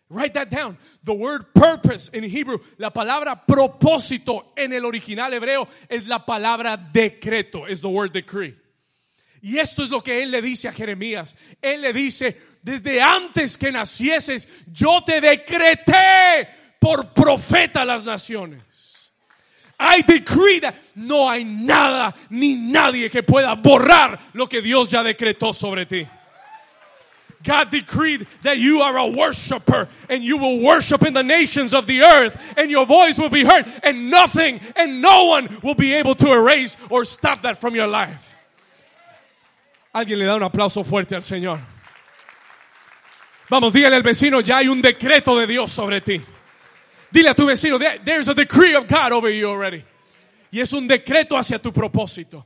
[0.09, 0.79] Write that down.
[1.03, 6.77] The word purpose in Hebrew, la palabra propósito en el original hebreo es la palabra
[6.77, 8.64] decreto, es the word decree.
[9.45, 11.37] Y esto es lo que él le dice a Jeremías.
[11.61, 18.63] Él le dice, desde antes que nacieses, yo te decreté por profeta a las naciones.
[19.79, 25.03] I decree that no hay nada ni nadie que pueda borrar lo que Dios ya
[25.03, 26.09] decretó sobre ti.
[27.43, 31.87] God decreed that you are a worshiper and you will worship in the nations of
[31.87, 35.93] the earth and your voice will be heard and nothing and no one will be
[35.93, 38.34] able to erase or stop that from your life.
[39.95, 41.61] Alguien le da un aplauso fuerte al Señor.
[43.49, 46.21] Vamos, dígale al vecino, ya hay un decreto de Dios sobre ti.
[47.13, 49.85] Dile a tu vecino, there's a decree of God over you already.
[50.51, 52.45] Y es un decreto hacia tu propósito.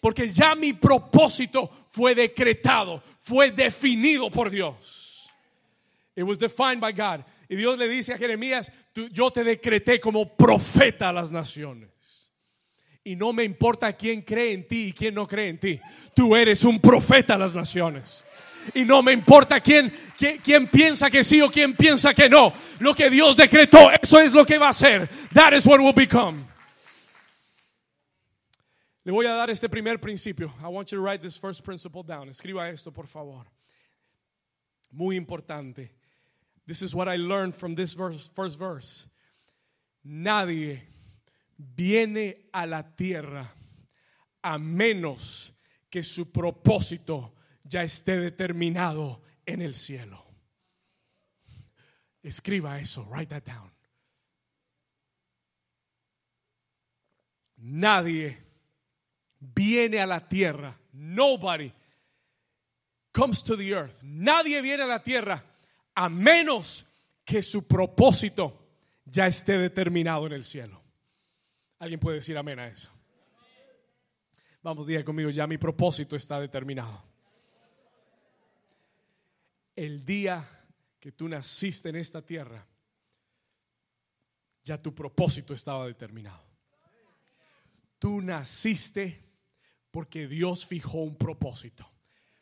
[0.00, 5.30] Porque ya mi propósito fue decretado, fue definido por Dios.
[6.16, 7.24] It was defined by God.
[7.48, 8.72] Y Dios le dice a Jeremías,
[9.12, 11.93] yo te decreté como profeta a las naciones.
[13.04, 15.80] Y no me importa quién cree en ti y quién no cree en ti.
[16.14, 18.24] Tú eres un profeta a las naciones.
[18.72, 19.92] Y no me importa quién,
[20.42, 22.52] quién, piensa que sí o quién piensa que no.
[22.78, 25.06] Lo que Dios decretó, eso es lo que va a ser.
[25.34, 26.46] That is what will become.
[29.04, 30.54] Le voy a dar este primer principio.
[30.62, 32.30] I want you to write this first principle down.
[32.30, 33.44] Escriba esto, por favor.
[34.90, 35.90] Muy importante.
[36.66, 39.06] This is what I learned from this verse, first verse.
[40.06, 40.80] Nadie
[41.56, 43.54] viene a la tierra
[44.42, 45.54] a menos
[45.88, 50.24] que su propósito ya esté determinado en el cielo.
[52.22, 53.70] Escriba eso, write that down.
[57.56, 58.38] Nadie
[59.40, 60.78] viene a la tierra.
[60.92, 61.72] Nobody
[63.12, 64.02] comes to the earth.
[64.02, 65.42] Nadie viene a la tierra
[65.94, 66.84] a menos
[67.24, 68.68] que su propósito
[69.06, 70.83] ya esté determinado en el cielo.
[71.84, 72.90] ¿Alguien puede decir amén a eso?
[74.62, 77.04] Vamos, diga conmigo, ya mi propósito está determinado.
[79.76, 80.48] El día
[80.98, 82.66] que tú naciste en esta tierra,
[84.64, 86.42] ya tu propósito estaba determinado.
[87.98, 89.22] Tú naciste
[89.90, 91.86] porque Dios fijó un propósito.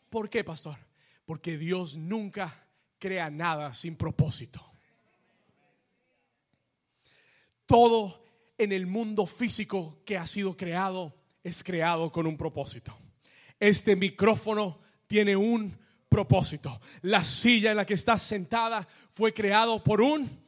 [0.09, 0.79] ¿Por qué, pastor?
[1.25, 4.65] Porque Dios nunca crea nada sin propósito.
[7.67, 8.22] Todo
[8.63, 12.97] en el mundo físico que ha sido creado es creado con un propósito.
[13.59, 15.77] Este micrófono tiene un
[16.09, 16.81] propósito.
[17.03, 20.42] La silla en la que estás sentada fue creado por un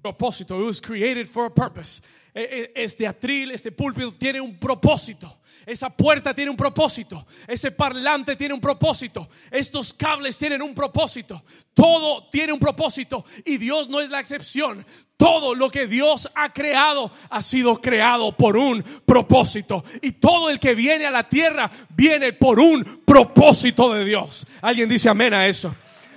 [0.00, 0.60] propósito.
[0.60, 2.00] It was created for a purpose.
[2.34, 5.38] E, e, este atril, este púlpito tiene un propósito.
[5.66, 7.26] Esa puerta tiene un propósito.
[7.48, 9.28] Ese parlante tiene un propósito.
[9.50, 11.42] Estos cables tienen un propósito.
[11.74, 13.24] Todo tiene un propósito.
[13.44, 14.86] Y Dios no es la excepción.
[15.16, 19.84] Todo lo que Dios ha creado ha sido creado por un propósito.
[20.02, 24.46] Y todo el que viene a la tierra viene por un propósito de Dios.
[24.60, 25.74] ¿Alguien dice amén a eso?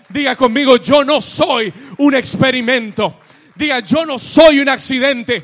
[0.09, 3.15] Diga conmigo, yo no soy un experimento.
[3.59, 5.43] Diga, yo no soy un accidente.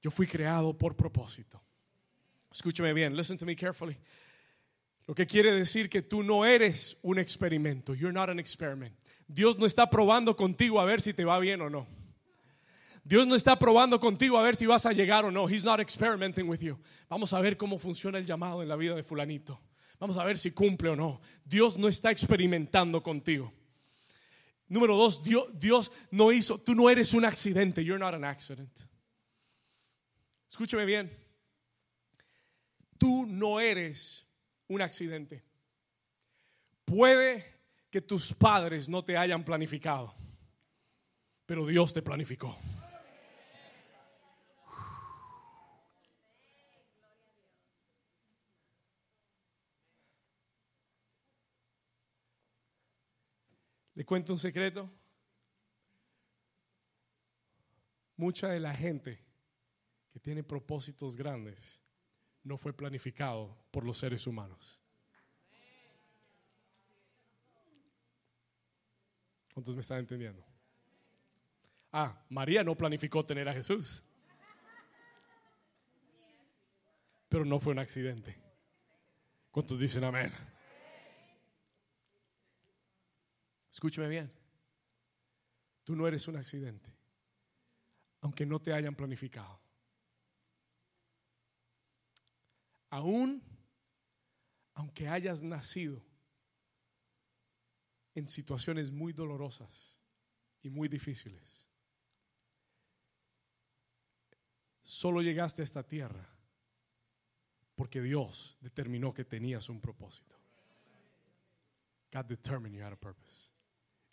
[0.00, 1.62] Yo fui creado por propósito.
[2.50, 3.98] Escúchame bien, listen to me carefully.
[5.06, 7.92] Lo que quiere decir que tú no eres un experimento.
[7.92, 8.96] You're not an experiment.
[9.28, 11.86] Dios no está probando contigo a ver si te va bien o no.
[13.04, 15.50] Dios no está probando contigo a ver si vas a llegar o no.
[15.50, 16.78] He's not experimenting with you.
[17.10, 19.60] Vamos a ver cómo funciona el llamado en la vida de fulanito.
[20.00, 21.20] Vamos a ver si cumple o no.
[21.44, 23.52] Dios no está experimentando contigo.
[24.68, 27.84] Número dos, Dios, no hizo, tú no eres un accidente.
[27.84, 28.70] You're not an accident.
[30.50, 31.10] Escúcheme bien.
[32.98, 34.26] Tú no eres
[34.68, 35.44] un accidente.
[36.84, 37.44] Puede
[37.90, 40.14] que tus padres no te hayan planificado,
[41.44, 42.56] pero Dios te planificó.
[53.96, 54.90] ¿Le cuento un secreto?
[58.18, 59.24] Mucha de la gente
[60.12, 61.80] que tiene propósitos grandes
[62.44, 64.78] no fue planificado por los seres humanos.
[69.54, 70.44] ¿Cuántos me están entendiendo?
[71.90, 74.04] Ah, María no planificó tener a Jesús.
[77.30, 78.38] Pero no fue un accidente.
[79.50, 80.34] ¿Cuántos dicen amén?
[83.76, 84.32] Escúcheme bien.
[85.84, 86.90] Tú no eres un accidente,
[88.22, 89.60] aunque no te hayan planificado.
[92.88, 93.42] Aún,
[94.72, 96.02] aunque hayas nacido
[98.14, 99.98] en situaciones muy dolorosas
[100.62, 101.68] y muy difíciles,
[104.82, 106.26] solo llegaste a esta tierra
[107.74, 110.34] porque Dios determinó que tenías un propósito.
[112.10, 113.50] God determined you had a purpose.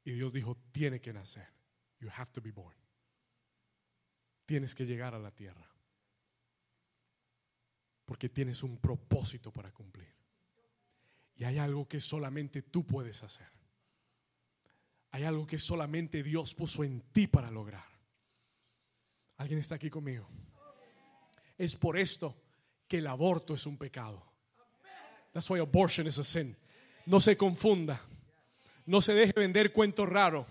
[0.03, 1.47] Y Dios dijo, tiene que nacer.
[1.99, 2.75] You have to be born.
[4.45, 5.69] Tienes que llegar a la tierra.
[8.05, 10.13] Porque tienes un propósito para cumplir.
[11.35, 13.47] Y hay algo que solamente tú puedes hacer.
[15.11, 17.85] Hay algo que solamente Dios puso en ti para lograr.
[19.37, 20.27] ¿Alguien está aquí conmigo?
[21.57, 22.35] Es por esto
[22.87, 24.23] que el aborto es un pecado.
[25.31, 26.57] That's why abortion is a sin.
[27.05, 28.01] No se confunda.
[28.85, 30.45] No se deje vender cuento raro.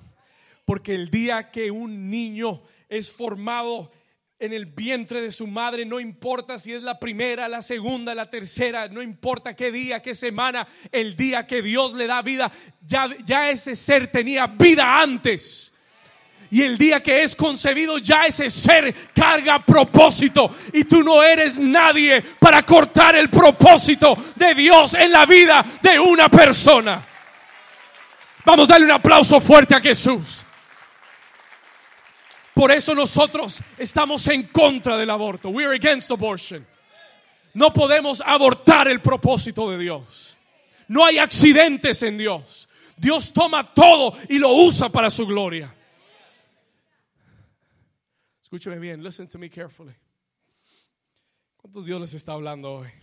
[0.65, 3.91] Porque el día que un niño es formado
[4.39, 8.29] en el vientre de su madre, no importa si es la primera, la segunda, la
[8.29, 12.51] tercera, no importa qué día, qué semana, el día que Dios le da vida,
[12.85, 15.73] ya, ya ese ser tenía vida antes.
[16.51, 20.55] Y el día que es concebido ya ese ser carga propósito.
[20.73, 25.99] Y tú no eres nadie para cortar el propósito de Dios en la vida de
[25.99, 27.07] una persona.
[28.45, 30.45] Vamos a darle un aplauso fuerte a Jesús.
[32.55, 35.49] Por eso nosotros estamos en contra del aborto.
[35.49, 36.67] We are against abortion.
[37.55, 40.37] No podemos abortar el propósito de Dios.
[40.89, 42.69] No hay accidentes en Dios.
[42.97, 45.75] Dios toma todo y lo usa para su gloria.
[48.43, 49.95] Escúcheme bien, listen to me carefully.
[51.57, 53.02] ¿Cuántos Dios les está hablando hoy?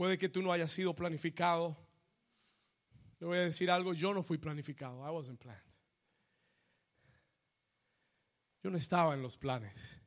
[0.00, 1.76] Puede que tú no hayas sido planificado.
[3.18, 5.06] Le voy a decir algo, yo no fui planificado.
[5.06, 5.60] I wasn't planned.
[8.62, 10.00] Yo no estaba en los planes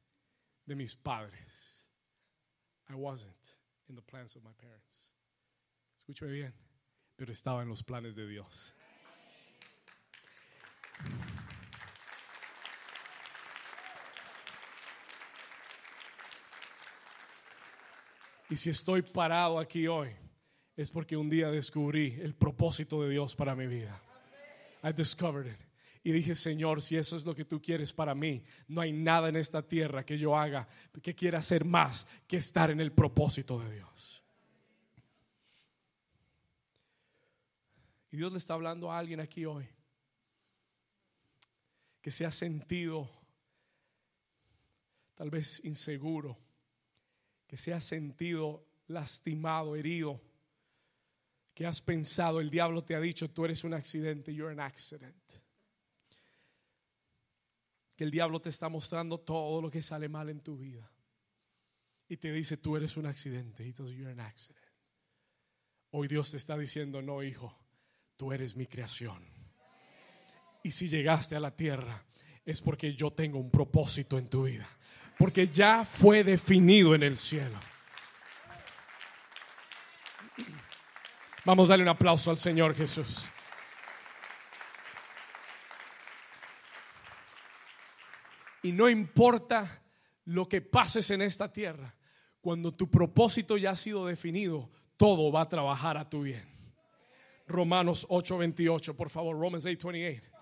[0.66, 1.88] de mis padres.
[2.90, 3.56] I wasn't
[3.88, 5.12] in the plans of my parents.
[5.96, 6.56] Escúcheme bien,
[7.16, 8.74] pero estaba en los planes de Dios.
[18.54, 20.10] Y si estoy parado aquí hoy,
[20.76, 24.00] es porque un día descubrí el propósito de Dios para mi vida.
[24.84, 25.60] I discovered it.
[26.04, 29.30] Y dije, Señor, si eso es lo que tú quieres para mí, no hay nada
[29.30, 30.68] en esta tierra que yo haga
[31.02, 34.24] que quiera hacer más que estar en el propósito de Dios.
[38.12, 39.68] Y Dios le está hablando a alguien aquí hoy
[42.04, 43.10] que se ha sentido
[45.16, 46.38] tal vez inseguro,
[47.54, 50.20] que se ha sentido lastimado, herido,
[51.54, 55.24] que has pensado, el diablo te ha dicho, tú eres un accidente, you're an accident.
[57.96, 60.92] Que el diablo te está mostrando todo lo que sale mal en tu vida.
[62.10, 63.72] Y te dice, tú eres un accidente.
[63.72, 64.74] you're an accident.
[65.92, 67.56] Hoy Dios te está diciendo, no, hijo,
[68.18, 69.24] tú eres mi creación.
[70.64, 72.04] Y si llegaste a la tierra
[72.46, 74.68] es porque yo tengo un propósito en tu vida.
[75.18, 77.60] Porque ya fue definido en el cielo.
[81.46, 83.28] Vamos a darle un aplauso al Señor Jesús.
[88.62, 89.82] Y no importa
[90.26, 91.94] lo que pases en esta tierra,
[92.40, 96.46] cuando tu propósito ya ha sido definido, todo va a trabajar a tu bien.
[97.48, 100.33] Romanos 8:28, por favor, Romans 8:28.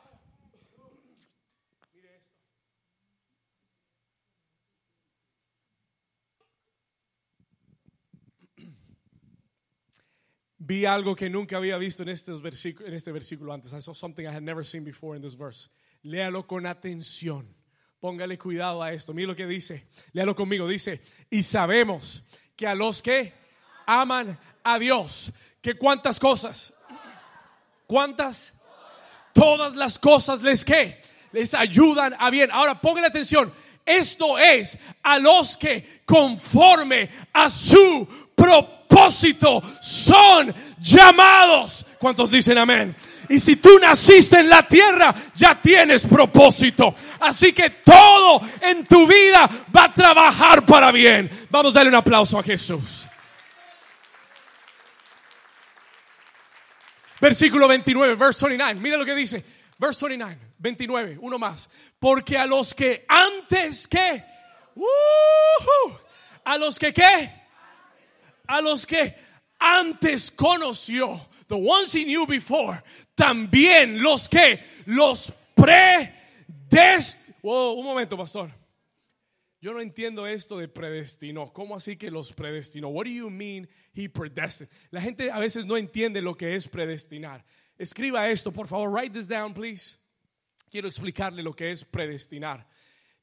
[10.64, 13.74] Vi algo que nunca había visto en, este versículo, en este versículo antes.
[13.74, 15.70] I saw something I had never seen before in this verse.
[16.04, 17.48] Léalo con atención.
[18.00, 19.14] Póngale cuidado a esto.
[19.14, 19.88] Mira lo que dice.
[20.14, 20.68] Léalo conmigo.
[20.68, 22.24] Dice, y sabemos
[22.56, 23.34] que a los que
[23.88, 25.32] aman a Dios,
[25.62, 26.74] que cuántas cosas,
[27.88, 28.54] cuántas,
[29.34, 31.02] todas las cosas les que
[31.32, 32.52] les ayudan a bien.
[32.52, 33.52] Ahora póngale atención.
[33.84, 41.86] Esto es a los que conforme a su propósito son llamados.
[41.98, 42.96] ¿Cuántos dicen amén?
[43.30, 46.94] Y si tú naciste en la tierra, ya tienes propósito.
[47.22, 51.48] Así que todo en tu vida va a trabajar para bien.
[51.50, 53.08] Vamos a darle un aplauso a Jesús.
[57.22, 58.80] Versículo 29, verse 29.
[58.82, 59.46] Mira lo que dice.
[59.78, 61.70] Verse 29, 29, uno más.
[62.00, 64.24] Porque a los que antes que,
[66.44, 67.41] a los que qué,
[68.52, 69.16] a los que
[69.60, 72.84] antes conoció, the ones he knew before,
[73.16, 77.18] también los que, los predest...
[77.42, 78.52] Wow, un momento, pastor.
[79.62, 81.54] Yo no entiendo esto de predestinó.
[81.54, 82.90] ¿Cómo así que los predestinó?
[82.90, 84.70] What do you mean he predestined?
[84.90, 87.46] La gente a veces no entiende lo que es predestinar.
[87.78, 88.90] Escriba esto, por favor.
[88.90, 89.98] Write this down, please.
[90.70, 92.68] Quiero explicarle lo que es predestinar.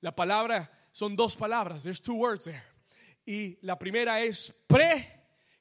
[0.00, 1.82] La palabra son dos palabras.
[1.82, 2.62] There's two words there.
[3.26, 5.17] Y la primera es pre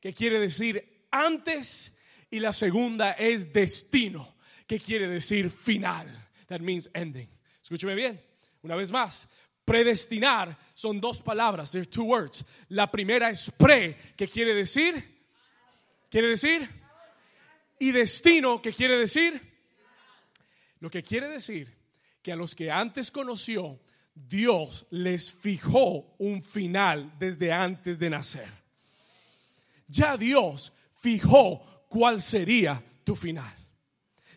[0.08, 1.93] que quiere decir antes,
[2.32, 4.36] y la segunda es destino,
[4.66, 6.08] que quiere decir final.
[6.47, 7.28] That means ending.
[7.62, 8.24] Escúcheme bien,
[8.62, 9.28] una vez más.
[9.66, 12.45] Predestinar son dos palabras, there two words.
[12.70, 15.03] La primera es pre, que quiere decir,
[16.10, 16.70] quiere decir,
[17.78, 19.41] y destino, que quiere decir,
[20.80, 21.68] lo que quiere decir
[22.22, 23.78] que a los que antes conoció,
[24.16, 28.66] Dios les fijó un final desde antes de nacer
[29.88, 33.53] ya Dios fijó cuál sería tu final.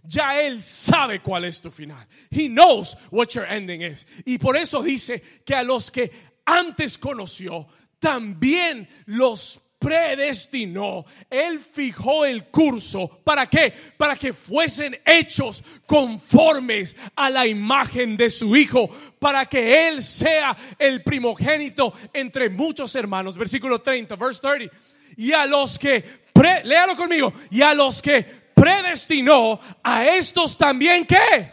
[0.02, 2.06] Ya Él sabe cuál es tu final.
[2.30, 4.06] He knows what your ending is.
[4.24, 6.10] Y por eso dice que a los que
[6.46, 7.66] antes conoció,
[7.98, 11.04] también los predestinó.
[11.28, 13.08] Él fijó el curso.
[13.24, 13.74] ¿Para qué?
[13.98, 18.88] Para que fuesen hechos conformes a la imagen de su Hijo.
[19.18, 23.36] Para que Él sea el primogénito entre muchos hermanos.
[23.36, 26.02] Versículo 30, verse 30 y a los que,
[26.32, 26.62] pre,
[26.96, 28.22] conmigo, y a los que
[28.54, 31.50] predestinó, a estos también, ¿qué?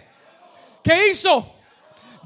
[0.84, 1.56] ¿Qué hizo?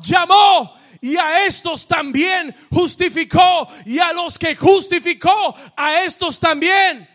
[0.02, 7.08] Llamó y a estos también justificó y a los que justificó, a estos también.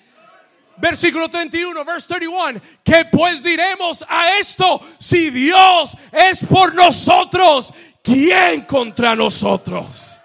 [0.79, 2.61] Versículo 31, verse 31.
[2.85, 4.81] ¿Qué pues diremos a esto?
[4.99, 10.16] Si Dios es por nosotros, ¿quién contra nosotros?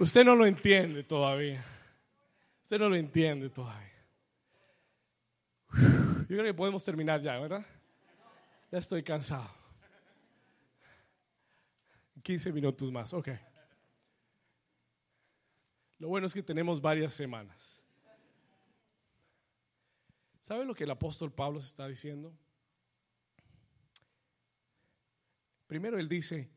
[0.00, 1.64] Usted no lo entiende todavía.
[2.62, 3.92] Usted no lo entiende todavía.
[5.72, 7.64] Yo creo que podemos terminar ya, ¿verdad?
[8.72, 9.48] Ya estoy cansado.
[12.22, 13.28] 15 minutos más, ok.
[15.98, 17.82] Lo bueno es que tenemos varias semanas.
[20.40, 22.36] ¿Sabe lo que el apóstol Pablo se está diciendo?
[25.66, 26.50] Primero él dice,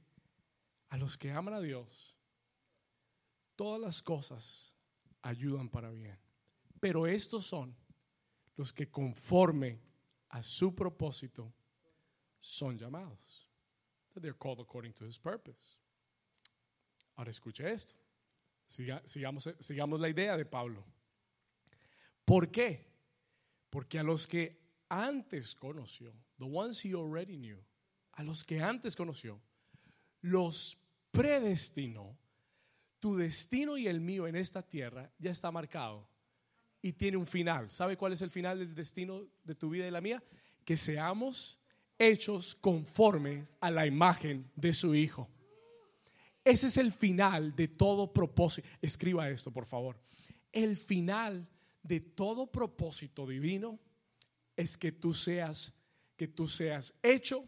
[0.89, 2.16] a los que aman a Dios,
[3.57, 4.73] todas las cosas
[5.21, 6.17] ayudan para bien.
[6.79, 7.75] Pero estos son
[8.55, 9.81] los que conforme
[10.29, 11.53] a su propósito
[12.39, 13.45] son llamados.
[14.15, 15.81] They're called according to his purpose.
[17.15, 17.93] Ahora escuche esto.
[18.67, 20.83] sigamos, sigamos la idea de Pablo.
[22.25, 22.85] ¿Por qué?
[23.69, 27.59] Porque a los que antes conoció, the ones he already knew,
[28.13, 29.39] a los que antes conoció,
[30.21, 30.77] los
[31.11, 32.17] predestinó
[32.99, 36.07] tu destino y el mío en esta tierra ya está marcado
[36.81, 37.69] y tiene un final.
[37.71, 40.23] ¿Sabe cuál es el final del destino de tu vida y la mía?
[40.63, 41.59] Que seamos
[41.97, 45.29] hechos conforme a la imagen de su Hijo.
[46.43, 48.67] Ese es el final de todo propósito.
[48.81, 49.99] Escriba esto, por favor.
[50.51, 51.47] El final
[51.83, 53.79] de todo propósito divino
[54.55, 55.73] es que tú seas
[56.15, 57.45] que tú seas hecho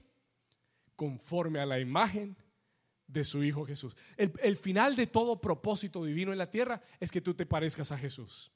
[0.95, 2.37] conforme a la imagen
[3.09, 3.97] de su Hijo Jesús.
[4.15, 7.97] El, final de todo propósito divino en la tierra es que tú te parezcas a
[7.97, 8.51] Jesús.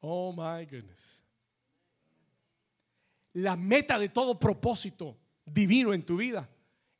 [0.00, 1.20] Oh my goodness.
[3.34, 6.48] La meta de todo propósito divino en tu vida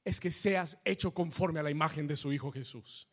[0.04, 3.08] es que seas hecho conforme a la imagen de su Hijo Jesús.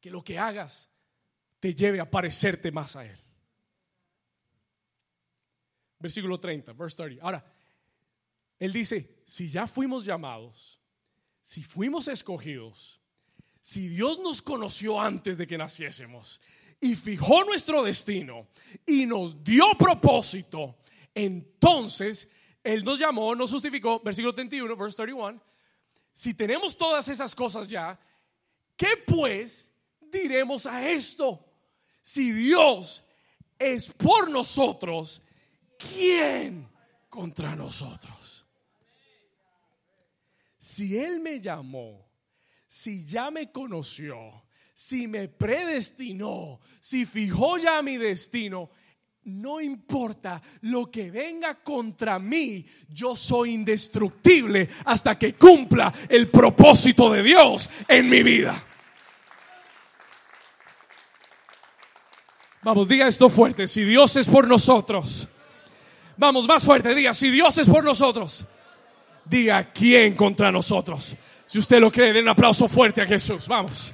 [0.00, 0.88] Que lo que hagas
[1.60, 3.18] te lleve a parecerte más a Él.
[5.98, 7.22] Versículo 30, verse 30.
[7.22, 7.44] Ahora,
[8.62, 10.80] él dice, si ya fuimos llamados,
[11.40, 13.00] si fuimos escogidos,
[13.60, 16.40] si Dios nos conoció antes de que naciésemos
[16.78, 18.46] y fijó nuestro destino
[18.86, 20.78] y nos dio propósito,
[21.12, 22.30] entonces
[22.62, 25.42] Él nos llamó, nos justificó, versículo 31, verse 31.
[26.12, 27.98] Si tenemos todas esas cosas ya,
[28.76, 31.44] ¿qué pues diremos a esto?
[32.00, 33.02] Si Dios
[33.58, 35.20] es por nosotros,
[35.76, 36.70] ¿quién
[37.08, 38.31] contra nosotros?
[40.62, 42.08] Si Él me llamó,
[42.68, 48.70] si ya me conoció, si me predestinó, si fijó ya mi destino,
[49.24, 57.10] no importa lo que venga contra mí, yo soy indestructible hasta que cumpla el propósito
[57.10, 58.64] de Dios en mi vida.
[62.62, 65.26] Vamos, diga esto fuerte, si Dios es por nosotros.
[66.16, 68.46] Vamos, más fuerte, diga, si Dios es por nosotros.
[69.24, 71.16] Diga, ¿quién contra nosotros?
[71.46, 73.46] Si usted lo cree, den un aplauso fuerte a Jesús.
[73.46, 73.92] Vamos.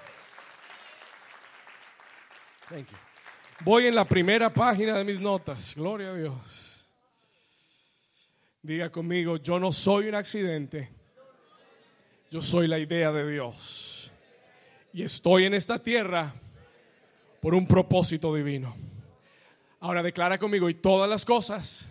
[3.60, 5.74] Voy en la primera página de mis notas.
[5.74, 6.86] Gloria a Dios.
[8.62, 10.90] Diga conmigo, yo no soy un accidente.
[12.30, 14.12] Yo soy la idea de Dios.
[14.92, 16.34] Y estoy en esta tierra
[17.40, 18.76] por un propósito divino.
[19.80, 21.88] Ahora declara conmigo, y todas las cosas,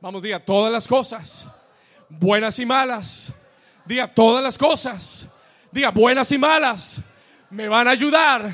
[0.00, 1.48] vamos, diga, todas las cosas,
[2.10, 3.32] buenas y malas,
[3.86, 5.28] diga, todas las cosas,
[5.70, 7.00] diga, buenas y malas,
[7.48, 8.50] me van a ayudar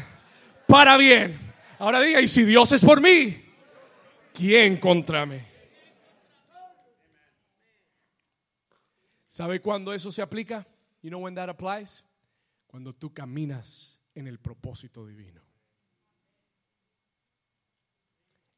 [0.67, 1.41] para bien.
[1.79, 3.45] Ahora diga, y si Dios es por mí,
[4.33, 5.41] ¿quién contra mí?
[9.27, 10.67] ¿Sabe cuándo eso se aplica?
[11.03, 12.07] You know when that applies?
[12.67, 15.43] Cuando tú caminas en el propósito divino.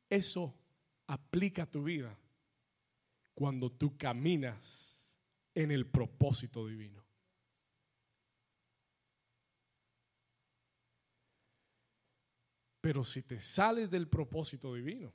[0.09, 0.55] Eso
[1.07, 2.17] aplica a tu vida
[3.39, 5.09] cuando tú caminas
[5.55, 7.07] en el propósito divino.
[12.81, 15.13] Pero si te sales del propósito divino,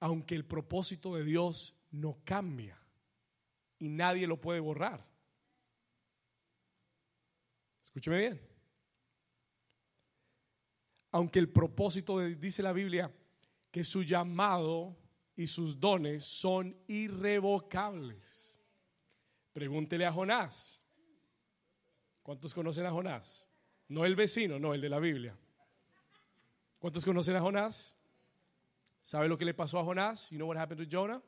[0.00, 2.82] aunque el propósito de Dios no cambia
[3.78, 5.06] y nadie lo puede borrar.
[7.82, 8.40] Escúcheme bien.
[11.10, 13.14] Aunque el propósito de, dice la Biblia
[13.70, 14.96] que su llamado
[15.36, 18.58] y sus dones son irrevocables.
[19.52, 20.84] Pregúntele a Jonás.
[22.22, 23.46] ¿Cuántos conocen a Jonás?
[23.88, 25.36] No el vecino, no el de la Biblia.
[26.78, 27.96] ¿Cuántos conocen a Jonás?
[29.02, 30.28] ¿Sabe lo que le pasó a Jonás?
[30.30, 31.22] You know what happened to Jonah?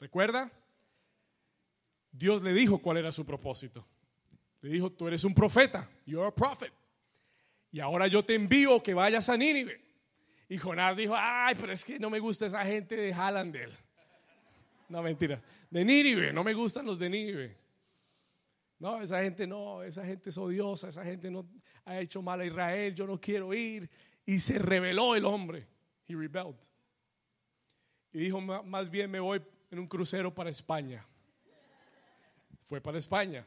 [0.00, 0.50] ¿Recuerda?
[2.10, 3.86] Dios le dijo cuál era su propósito.
[4.60, 5.88] Le dijo, tú eres un profeta.
[6.04, 6.72] You're a prophet.
[7.70, 9.87] Y ahora yo te envío que vayas a Nínive.
[10.48, 13.70] Y Jonás dijo, ay, pero es que no me gusta esa gente de Hallandel.
[14.88, 15.42] No, mentira.
[15.70, 17.56] De Nínive, no me gustan los de Nínive.
[18.78, 21.46] No, esa gente no, esa gente es odiosa, esa gente no
[21.84, 23.90] ha hecho mal a Israel, yo no quiero ir.
[24.24, 25.66] Y se rebeló el hombre.
[26.06, 26.56] He rebelled.
[28.12, 31.06] Y dijo, más bien me voy en un crucero para España.
[32.62, 33.46] Fue para España.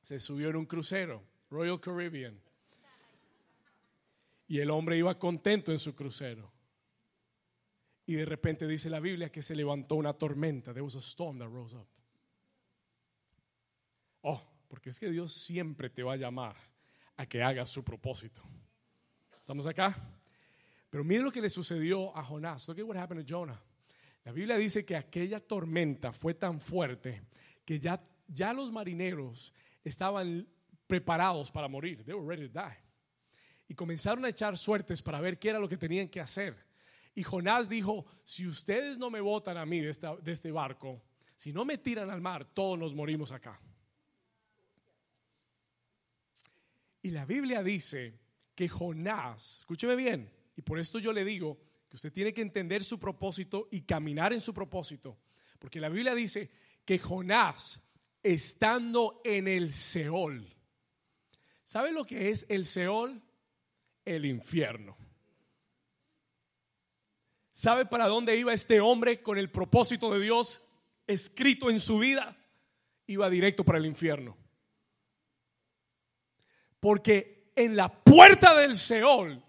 [0.00, 2.40] Se subió en un crucero, Royal Caribbean.
[4.52, 6.52] Y el hombre iba contento en su crucero.
[8.04, 10.74] Y de repente dice la Biblia que se levantó una tormenta.
[10.74, 11.88] There was a storm that rose up.
[14.20, 16.54] Oh, porque es que Dios siempre te va a llamar
[17.16, 18.42] a que hagas su propósito.
[19.40, 19.96] ¿Estamos acá?
[20.90, 22.68] Pero mire lo que le sucedió a Jonás.
[22.68, 23.58] Look at what happened to Jonah.
[24.22, 27.22] La Biblia dice que aquella tormenta fue tan fuerte
[27.64, 27.98] que ya,
[28.28, 30.46] ya los marineros estaban
[30.86, 32.04] preparados para morir.
[32.04, 32.91] They were ready to die.
[33.72, 36.54] Y comenzaron a echar suertes para ver qué era lo que tenían que hacer.
[37.14, 41.02] Y Jonás dijo, si ustedes no me botan a mí de, de este barco,
[41.34, 43.58] si no me tiran al mar, todos nos morimos acá.
[47.00, 48.20] Y la Biblia dice
[48.54, 51.58] que Jonás, escúcheme bien, y por esto yo le digo
[51.88, 55.18] que usted tiene que entender su propósito y caminar en su propósito,
[55.58, 56.50] porque la Biblia dice
[56.84, 57.80] que Jonás,
[58.22, 60.46] estando en el Seol,
[61.64, 63.22] ¿sabe lo que es el Seol?
[64.04, 64.96] El infierno.
[67.50, 70.66] ¿Sabe para dónde iba este hombre con el propósito de Dios
[71.06, 72.36] escrito en su vida?
[73.06, 74.36] Iba directo para el infierno.
[76.80, 79.44] Porque en la puerta del Seol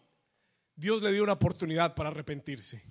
[0.75, 2.83] Dios le dio una oportunidad para arrepentirse.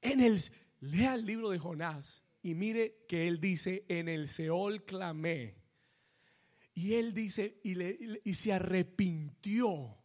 [0.00, 0.40] En el
[0.80, 5.61] lea el libro de Jonás y mire que él dice, en el Seol clamé.
[6.74, 9.96] Y él dice, y, y se arrepintió.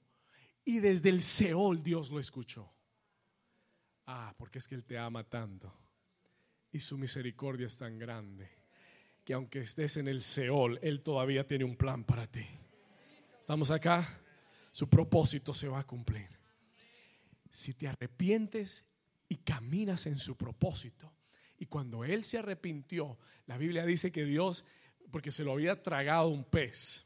[0.66, 2.74] Y desde el Seol Dios lo escuchó.
[4.08, 5.74] Ah, porque es que Él te ama tanto.
[6.72, 8.50] Y su misericordia es tan grande
[9.24, 12.46] que aunque estés en el Seol, Él todavía tiene un plan para ti.
[13.40, 14.22] ¿Estamos acá?
[14.72, 16.30] Su propósito se va a cumplir.
[17.50, 18.86] Si te arrepientes
[19.28, 21.14] y caminas en su propósito,
[21.58, 24.64] y cuando Él se arrepintió, la Biblia dice que Dios,
[25.12, 27.06] porque se lo había tragado un pez,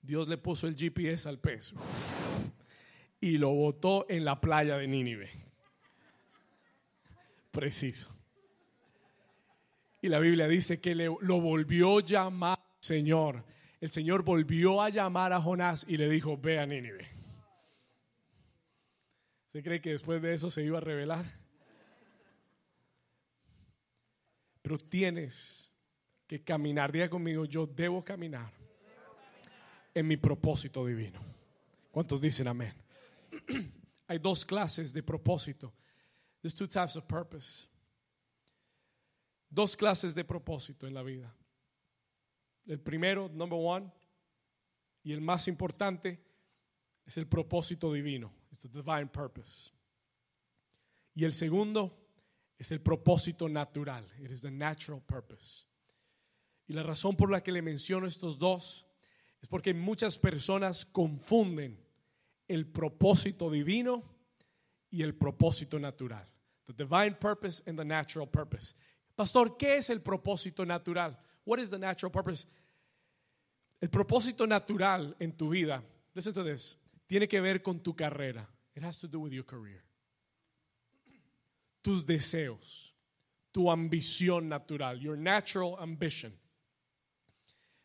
[0.00, 1.72] Dios le puso el GPS al pez
[3.20, 5.30] y lo botó en la playa de Nínive.
[7.50, 8.10] Preciso.
[10.02, 13.42] Y la Biblia dice que le, lo volvió a llamar Señor.
[13.80, 17.08] El Señor volvió a llamar a Jonás y le dijo, ve a Nínive.
[19.46, 21.24] ¿Usted cree que después de eso se iba a revelar?
[24.60, 25.72] Pero tienes
[26.38, 26.90] que caminar.
[26.90, 28.50] Diga conmigo, yo debo caminar
[29.94, 31.20] en mi propósito divino.
[31.92, 32.74] ¿Cuántos dicen amén?
[34.08, 35.72] Hay dos clases de propósito.
[36.40, 37.68] There's two types of purpose.
[39.48, 41.32] Dos clases de propósito en la vida.
[42.66, 43.92] El primero, number one,
[45.04, 46.18] y el más importante,
[47.06, 48.32] es el propósito divino.
[48.50, 49.70] It's the divine purpose.
[51.14, 51.92] Y el segundo
[52.58, 54.04] es el propósito natural.
[54.18, 55.66] It is the natural purpose.
[56.66, 58.86] Y la razón por la que le menciono estos dos
[59.40, 61.78] es porque muchas personas confunden
[62.48, 64.02] el propósito divino
[64.90, 66.26] y el propósito natural.
[66.66, 68.74] The divine purpose and the natural purpose.
[69.14, 71.18] Pastor, ¿qué es el propósito natural?
[71.44, 72.46] What is the natural purpose?
[73.80, 75.82] El propósito natural en tu vida,
[76.14, 78.48] listen to this, tiene que ver con tu carrera.
[78.74, 79.84] It has to do with your career.
[81.82, 82.94] Tus deseos,
[83.52, 86.32] tu ambición natural, your natural ambition.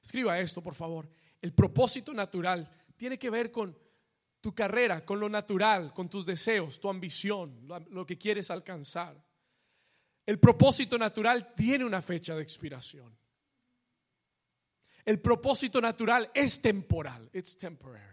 [0.01, 1.09] Escriba esto, por favor.
[1.41, 3.77] El propósito natural tiene que ver con
[4.41, 9.21] tu carrera, con lo natural, con tus deseos, tu ambición, lo, que quieres alcanzar.
[10.25, 13.17] El propósito natural tiene una fecha de expiración.
[15.03, 18.05] El propósito natural es temporal, it's temporary.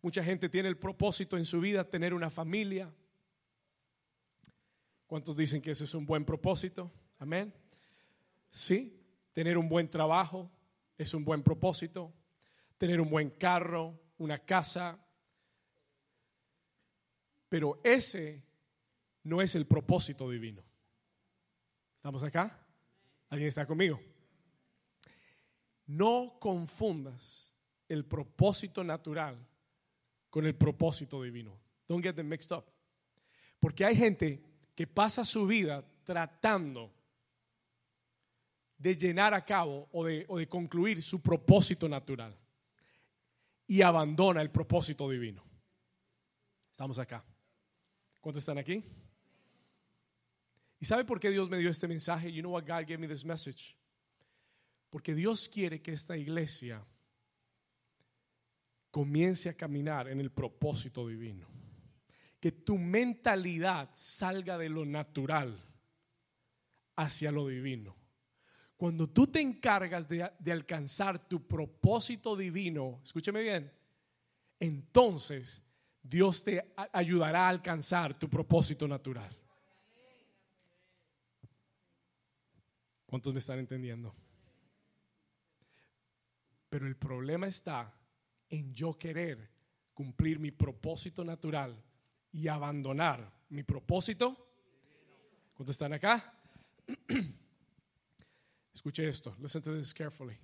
[0.00, 2.94] Mucha gente tiene el propósito en su vida tener una familia.
[5.06, 6.92] ¿Cuántos dicen que ese es un buen propósito?
[7.18, 7.52] Amén.
[8.48, 9.00] Sí,
[9.32, 10.50] tener un buen trabajo
[10.96, 12.12] es un buen propósito,
[12.76, 14.98] tener un buen carro, una casa,
[17.48, 18.42] pero ese
[19.22, 20.62] no es el propósito divino.
[21.96, 22.66] ¿Estamos acá?
[23.30, 24.00] ¿Alguien está conmigo?
[25.86, 27.52] No confundas
[27.88, 29.38] el propósito natural
[30.30, 31.58] con el propósito divino.
[31.86, 32.64] Don't get them mixed up.
[33.60, 34.42] Porque hay gente
[34.74, 36.92] que pasa su vida tratando
[38.78, 42.36] de llenar a cabo o de, o de concluir su propósito natural
[43.66, 45.44] y abandona el propósito divino.
[46.70, 47.24] Estamos acá.
[48.20, 48.84] ¿Cuántos están aquí?
[50.80, 52.32] ¿Y sabe por qué Dios me dio este mensaje?
[52.32, 53.76] You know what God gave me this message?
[54.90, 56.84] Porque Dios quiere que esta iglesia
[58.90, 61.46] comience a caminar en el propósito divino.
[62.40, 65.60] Que tu mentalidad salga de lo natural
[66.96, 67.97] hacia lo divino.
[68.78, 73.72] Cuando tú te encargas de, alcanzar tu propósito divino, escúcheme bien,
[74.60, 75.60] entonces
[76.00, 79.36] Dios te ayudará a alcanzar tu propósito natural.
[83.04, 84.14] ¿Cuántos me están entendiendo?
[86.70, 87.92] Pero el problema está
[88.48, 89.50] en yo querer
[89.92, 91.82] cumplir mi propósito natural
[92.30, 94.36] y abandonar mi propósito.
[95.52, 96.32] ¿Cuántos están acá?
[98.78, 100.38] Escuche esto, listen to this carefully.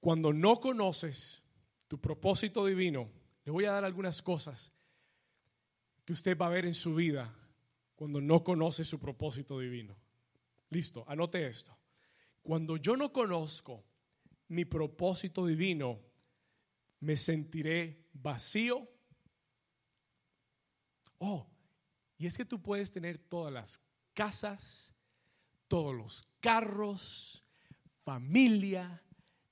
[0.00, 1.42] Cuando no conoces
[1.86, 3.10] tu propósito divino,
[3.44, 4.72] le voy a dar algunas cosas
[6.06, 7.36] que usted va a ver en su vida
[7.96, 9.94] cuando no conoce su propósito divino.
[10.70, 11.76] Listo, anote esto.
[12.42, 13.84] Cuando yo no conozco
[14.48, 16.00] mi propósito divino,
[17.00, 18.88] me sentiré vacío.
[21.18, 21.46] Oh,
[22.16, 23.82] y es que tú puedes tener todas las
[24.14, 24.93] casas,
[25.74, 27.44] todos los carros,
[28.04, 29.02] familia,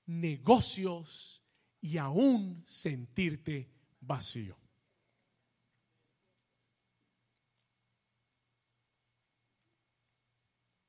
[0.07, 1.43] negocios
[1.81, 3.69] y aún sentirte
[3.99, 4.57] vacío.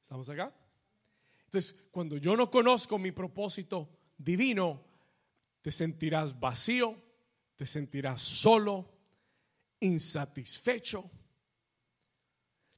[0.03, 0.53] ¿Estamos acá?
[1.45, 4.85] Entonces, cuando yo no conozco mi propósito divino,
[5.63, 6.95] te sentirás vacío,
[7.55, 8.87] te sentirás solo,
[9.79, 11.09] insatisfecho.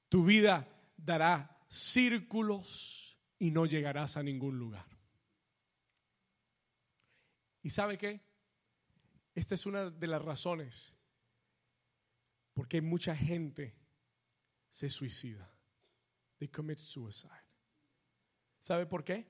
[0.07, 4.85] Tu vida dará círculos y no llegarás a ningún lugar.
[7.61, 8.21] ¿Y sabe qué?
[9.33, 10.95] Esta es una de las razones
[12.53, 13.75] porque mucha gente
[14.69, 15.51] se suicida.
[16.37, 17.31] They commit suicide.
[18.59, 19.27] ¿Sabe por qué?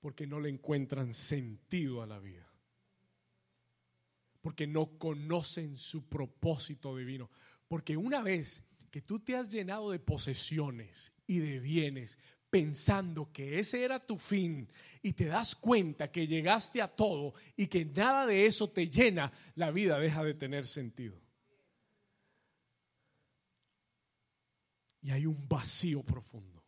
[0.00, 2.48] Porque no le encuentran sentido a la vida.
[4.40, 7.30] Porque no conocen su propósito divino.
[7.68, 12.18] Porque una vez que tú te has llenado de posesiones y de bienes
[12.50, 14.68] pensando que ese era tu fin
[15.02, 19.32] y te das cuenta que llegaste a todo y que nada de eso te llena,
[19.54, 21.20] la vida deja de tener sentido.
[25.02, 26.59] y hay un vacío profundo.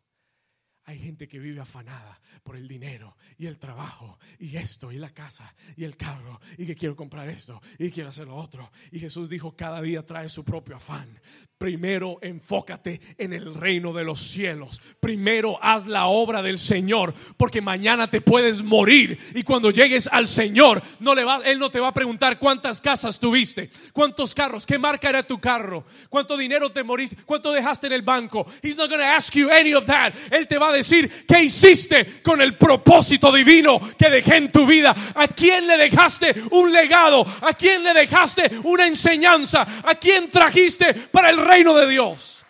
[0.84, 5.10] Hay gente que vive afanada por el dinero y el trabajo y esto y la
[5.10, 8.68] casa y el carro y que quiero comprar esto y quiero hacer lo otro.
[8.90, 11.20] Y Jesús dijo, cada día trae su propio afán.
[11.56, 14.82] Primero enfócate en el reino de los cielos.
[14.98, 20.26] Primero haz la obra del Señor porque mañana te puedes morir y cuando llegues al
[20.26, 24.66] Señor no le va él no te va a preguntar cuántas casas tuviste, cuántos carros,
[24.66, 28.46] qué marca era tu carro, cuánto dinero te moriste, cuánto dejaste en el banco.
[28.62, 30.12] He's not going to ask you any of that.
[30.32, 35.12] Él te va decir qué hiciste con el propósito divino que dejé en tu vida.
[35.14, 37.24] ¿A quién le dejaste un legado?
[37.42, 39.66] ¿A quién le dejaste una enseñanza?
[39.84, 42.44] ¿A quién trajiste para el reino de Dios?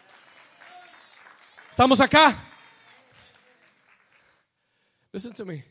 [1.71, 2.49] ¿Estamos acá?
[5.13, 5.65] Listen to me.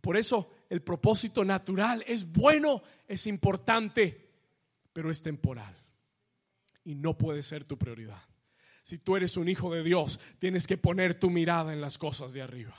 [0.00, 4.30] Por eso el propósito natural es bueno, es importante,
[4.92, 5.74] pero es temporal.
[6.84, 8.22] Y no puede ser tu prioridad.
[8.86, 12.32] Si tú eres un hijo de Dios, tienes que poner tu mirada en las cosas
[12.32, 12.72] de arriba.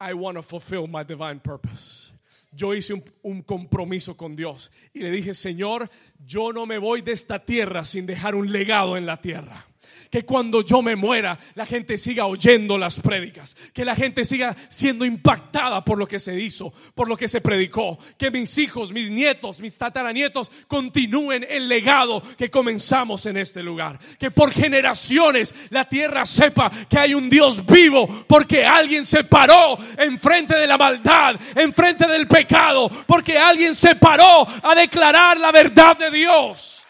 [0.00, 2.12] I want to fulfill my divine purpose.
[2.52, 5.90] Yo hice un, un, compromiso con Dios y le dije, Señor,
[6.24, 9.66] yo no me voy de esta tierra sin dejar un legado en la tierra
[10.10, 14.56] que cuando yo me muera la gente siga oyendo las prédicas, que la gente siga
[14.68, 18.92] siendo impactada por lo que se hizo, por lo que se predicó, que mis hijos,
[18.92, 25.54] mis nietos, mis tataranietos continúen el legado que comenzamos en este lugar, que por generaciones
[25.70, 30.78] la tierra sepa que hay un Dios vivo porque alguien se paró enfrente de la
[30.78, 36.83] maldad, enfrente del pecado, porque alguien se paró a declarar la verdad de Dios.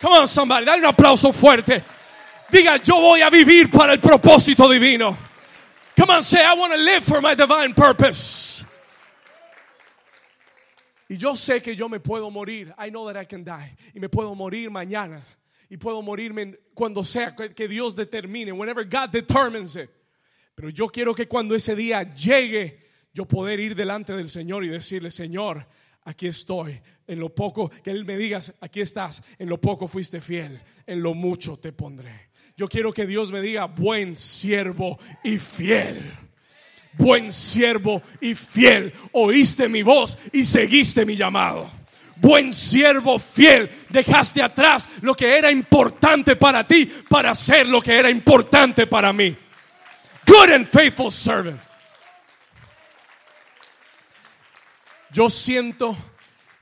[0.00, 1.84] Come on, somebody, dale un aplauso fuerte.
[2.50, 5.16] Diga, yo voy a vivir para el propósito divino.
[5.94, 8.64] Come on, say, I want to live for my divine purpose.
[11.10, 12.72] Y yo sé que yo me puedo morir.
[12.78, 13.76] I know that I can die.
[13.94, 15.20] Y me puedo morir mañana.
[15.68, 18.52] Y puedo morirme cuando sea que Dios determine.
[18.52, 19.90] Whenever God determines it.
[20.54, 22.78] Pero yo quiero que cuando ese día llegue,
[23.12, 25.66] yo poder ir delante del Señor y decirle, Señor,
[26.04, 26.80] aquí estoy.
[27.06, 29.22] En lo poco, que Él me digas, aquí estás.
[29.38, 32.30] En lo poco fuiste fiel, en lo mucho te pondré.
[32.56, 35.98] Yo quiero que Dios me diga, buen siervo y fiel.
[36.94, 38.92] Buen siervo y fiel.
[39.12, 41.70] Oíste mi voz y seguiste mi llamado.
[42.16, 47.98] Buen siervo fiel, dejaste atrás lo que era importante para ti para hacer lo que
[47.98, 49.34] era importante para mí.
[50.26, 51.69] Good and faithful servant.
[55.12, 55.96] Yo siento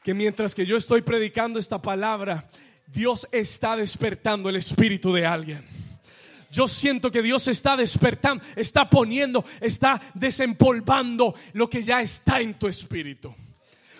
[0.02, 2.48] que mientras que yo estoy predicando esta palabra,
[2.86, 5.66] Dios está despertando el espíritu de alguien.
[6.50, 12.58] Yo siento que Dios está despertando, está poniendo, está desempolvando lo que ya está en
[12.58, 13.34] tu espíritu.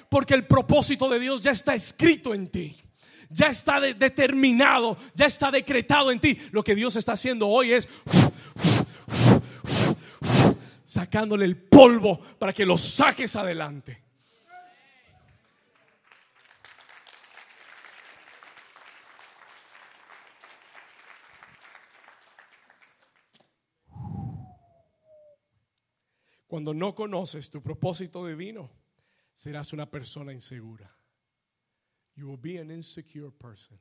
[0.09, 2.75] Porque el propósito de Dios ya está escrito en ti.
[3.29, 6.39] Ya está determinado, ya está decretado en ti.
[6.51, 7.87] Lo que Dios está haciendo hoy es
[10.87, 14.08] sacándole el polvo para que lo saques adelante.
[26.49, 28.71] Cuando no conoces tu propósito divino,
[29.35, 30.91] serás una persona insegura.
[32.17, 33.79] You will be an insecure person.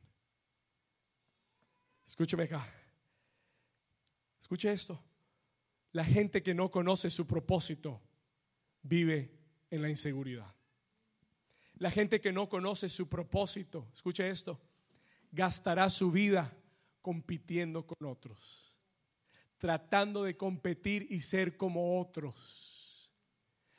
[2.06, 2.68] Escúcheme acá.
[4.40, 5.02] Escuche esto.
[5.94, 8.02] La gente que no conoce su propósito
[8.84, 9.32] vive
[9.72, 10.54] en la inseguridad.
[11.76, 14.60] La gente que no conoce su propósito, escuche esto,
[15.32, 16.54] gastará su vida
[17.02, 18.77] compitiendo con otros
[19.58, 23.14] tratando de competir y ser como otros,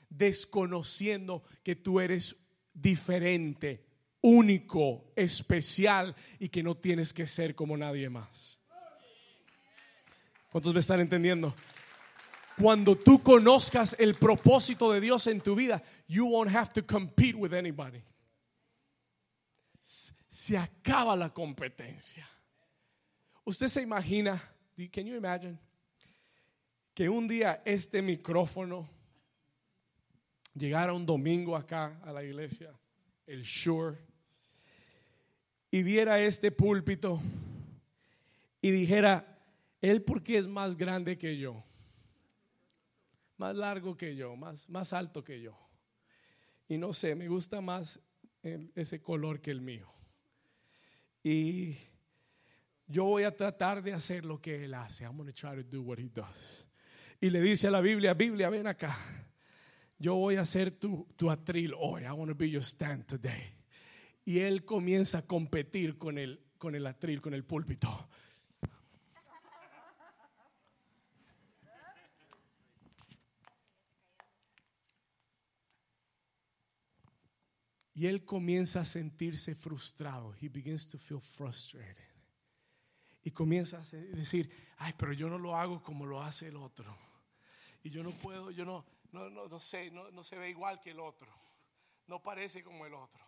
[0.08, 2.36] desconociendo que tú eres
[2.72, 3.86] diferente,
[4.20, 8.58] único, especial y que no tienes que ser como nadie más.
[10.50, 11.54] ¿Cuántos me están entendiendo?
[12.60, 17.36] Cuando tú conozcas el propósito de Dios en tu vida, you won't have to compete
[17.36, 18.02] with anybody.
[19.80, 22.28] Se acaba la competencia.
[23.44, 24.40] Usted se imagina,
[24.92, 25.58] can you imagine?
[26.98, 28.90] Que un día este micrófono
[30.52, 32.76] llegara un domingo acá a la iglesia,
[33.24, 33.96] el Shure,
[35.70, 37.22] y viera este púlpito
[38.60, 39.38] y dijera,
[39.80, 41.62] él porque es más grande que yo,
[43.36, 45.56] más largo que yo, más, más alto que yo.
[46.68, 48.00] Y no sé, me gusta más
[48.74, 49.86] ese color que el mío.
[51.22, 51.76] Y
[52.88, 55.04] yo voy a tratar de hacer lo que él hace.
[55.04, 56.67] I'm going to try to do what he does
[57.20, 58.96] y le dice a la Biblia, Biblia, ven acá.
[59.98, 62.02] Yo voy a ser tu, tu atril hoy.
[62.02, 63.54] I want to be your stand today.
[64.24, 68.08] Y él comienza a competir con el con el atril, con el púlpito.
[77.94, 80.32] Y él comienza a sentirse frustrado.
[80.40, 82.04] He begins to feel frustrated.
[83.24, 86.96] Y comienza a decir, ay, pero yo no lo hago como lo hace el otro.
[87.82, 90.80] Y yo no puedo, yo no, no, no, no sé, no, no se ve igual
[90.80, 91.28] que el otro.
[92.06, 93.24] No parece como el otro.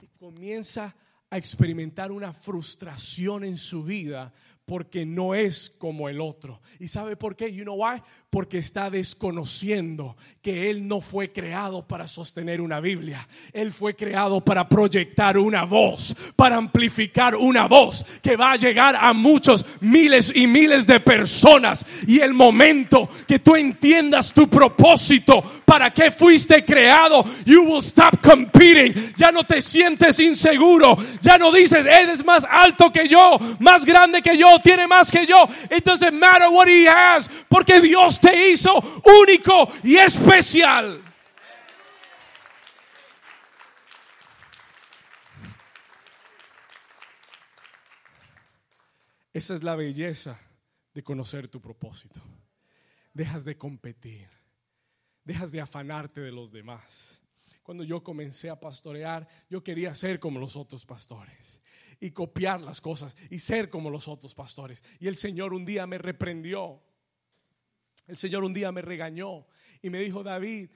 [0.00, 0.94] Y comienza
[1.30, 4.32] a experimentar una frustración en su vida
[4.64, 6.60] porque no es como el otro.
[6.78, 7.52] ¿Y sabe por qué?
[7.52, 8.00] You know why?
[8.30, 13.26] Porque está desconociendo que él no fue creado para sostener una Biblia.
[13.52, 18.96] Él fue creado para proyectar una voz, para amplificar una voz que va a llegar
[18.96, 21.84] a muchos miles y miles de personas.
[22.06, 28.20] Y el momento que tú entiendas tu propósito, para qué fuiste creado, you will stop
[28.22, 28.94] competing.
[29.16, 30.96] Ya no te sientes inseguro.
[31.20, 35.10] Ya no dices, él es más alto que yo, más grande que yo tiene más
[35.10, 35.48] que yo.
[35.70, 38.78] It doesn't matter what he has, porque Dios te hizo
[39.22, 41.02] único y especial.
[49.32, 50.38] Esa es la belleza
[50.92, 52.20] de conocer tu propósito.
[53.14, 54.28] Dejas de competir,
[55.24, 57.20] dejas de afanarte de los demás.
[57.62, 61.61] Cuando yo comencé a pastorear, yo quería ser como los otros pastores
[62.02, 64.82] y copiar las cosas y ser como los otros pastores.
[64.98, 66.82] Y el Señor un día me reprendió.
[68.08, 69.46] El Señor un día me regañó
[69.80, 70.68] y me dijo, David,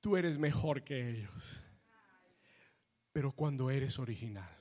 [0.00, 1.60] tú eres mejor que ellos.
[3.12, 4.56] Pero cuando eres original.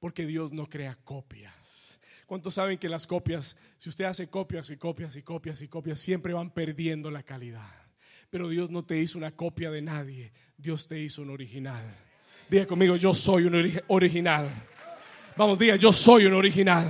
[0.00, 2.00] Porque Dios no crea copias.
[2.26, 6.00] ¿Cuántos saben que las copias, si usted hace copias y copias y copias y copias,
[6.00, 7.86] siempre van perdiendo la calidad?
[8.30, 12.03] Pero Dios no te hizo una copia de nadie, Dios te hizo un original.
[12.54, 14.48] Diga conmigo, yo soy un original.
[15.36, 16.86] Vamos, diga, yo soy un original.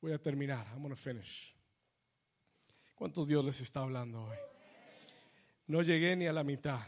[0.00, 0.64] Voy a terminar.
[0.72, 1.52] I'm gonna finish.
[2.94, 4.36] ¿Cuántos Dios les está hablando hoy?
[5.66, 6.78] No llegué ni a la mitad.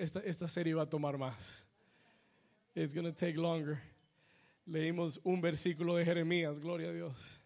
[0.00, 1.66] esta, esta serie va a tomar más.
[2.74, 3.80] It's gonna take longer.
[4.66, 7.40] Leímos un versículo de Jeremías, gloria a Dios.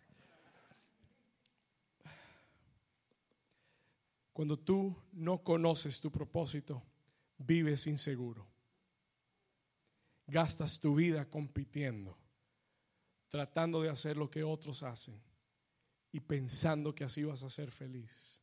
[4.33, 6.83] Cuando tú no conoces tu propósito,
[7.39, 8.47] vives inseguro.
[10.27, 12.17] Gastas tu vida compitiendo,
[13.29, 15.21] tratando de hacer lo que otros hacen
[16.13, 18.41] y pensando que así vas a ser feliz.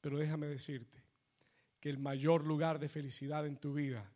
[0.00, 1.04] Pero déjame decirte
[1.78, 4.10] que el mayor lugar de felicidad en tu vida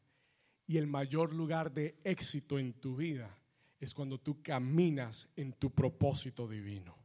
[0.66, 3.38] y el mayor lugar de éxito en tu vida
[3.78, 6.96] es cuando tú caminas en tu propósito divino.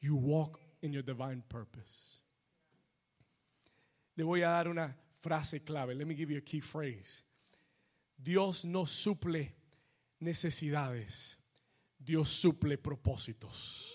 [0.00, 2.19] You walk in your divine purpose
[4.20, 5.94] le voy a dar una frase clave.
[5.94, 7.24] Let me give you a key phrase.
[8.22, 9.50] Dios no suple
[10.20, 11.38] necesidades,
[11.98, 13.88] Dios suple propósitos.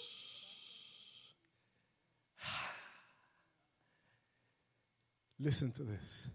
[5.37, 6.27] Listen to this.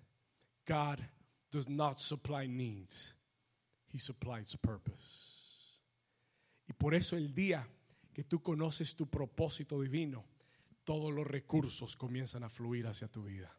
[0.65, 1.05] God
[1.51, 3.15] does not supply needs,
[3.89, 5.81] He supplies purpose.
[6.69, 7.67] Y por eso el día
[8.15, 10.25] que tú conoces tu propósito divino,
[10.85, 13.53] todos los recursos comienzan a fluir hacia tu vida.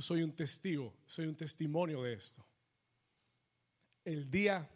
[0.00, 2.44] Soy un testigo, soy un testimonio de esto.
[4.04, 4.68] El día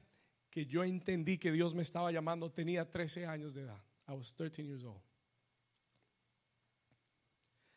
[0.51, 3.83] que yo entendí que Dios me estaba llamando tenía 13 años de edad.
[4.07, 5.01] I was 13 years old.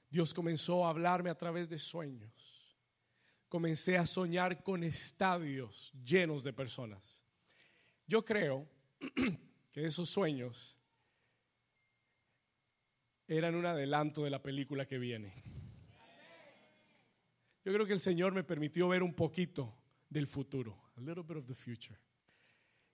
[0.09, 2.77] Dios comenzó a hablarme a través de sueños.
[3.49, 7.23] Comencé a soñar con estadios llenos de personas.
[8.05, 8.67] Yo creo
[9.71, 10.77] que esos sueños
[13.27, 15.33] eran un adelanto de la película que viene.
[17.67, 19.75] Yo creo que el Señor me permitió ver un poquito
[20.09, 21.99] del futuro, a little bit of the future.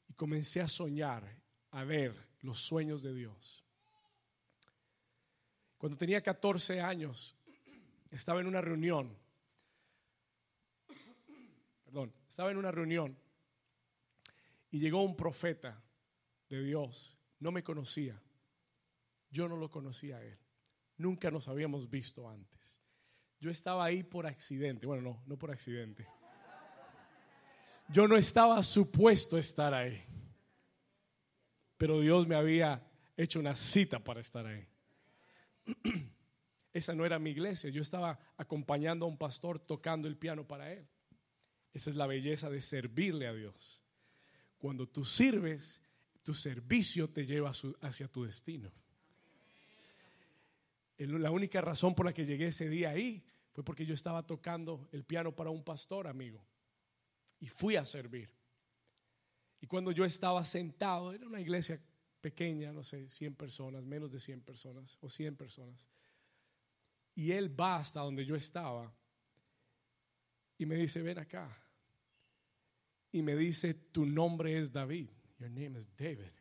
[0.08, 1.24] Y comencé a soñar,
[1.70, 3.64] a ver los sueños de Dios.
[5.78, 7.38] Cuando tenía 14 años,
[8.10, 9.16] estaba en una reunión.
[11.84, 13.16] Perdón, estaba en una reunión
[14.72, 15.84] y llegó un profeta
[16.50, 17.16] de Dios.
[17.38, 18.20] No me conocía.
[19.30, 20.40] Yo no lo conocía a él.
[20.98, 22.83] Nunca nos habíamos visto antes.
[23.44, 24.88] Yo estaba ahí por accidente.
[24.88, 26.08] Bueno, no, no por accidente.
[27.90, 30.02] Yo no estaba supuesto estar ahí.
[31.76, 34.66] Pero Dios me había hecho una cita para estar ahí.
[36.74, 37.70] Esa no era mi iglesia.
[37.70, 40.88] Yo estaba acompañando a un pastor tocando el piano para él.
[41.74, 43.82] Esa es la belleza de servirle a Dios.
[44.58, 45.82] Cuando tú sirves,
[46.22, 48.72] tu servicio te lleva hacia tu destino.
[50.98, 53.22] La única razón por la que llegué ese día ahí
[53.54, 56.44] fue porque yo estaba tocando el piano para un pastor amigo
[57.40, 58.30] y fui a servir.
[59.62, 61.80] Y cuando yo estaba sentado, era una iglesia
[62.20, 65.88] pequeña, no sé, 100 personas, menos de 100 personas o 100 personas.
[67.16, 68.94] Y él va hasta donde yo estaba
[70.58, 71.50] y me dice, ven acá.
[73.12, 75.10] Y me dice, tu nombre es David.
[75.38, 76.32] Your name is David.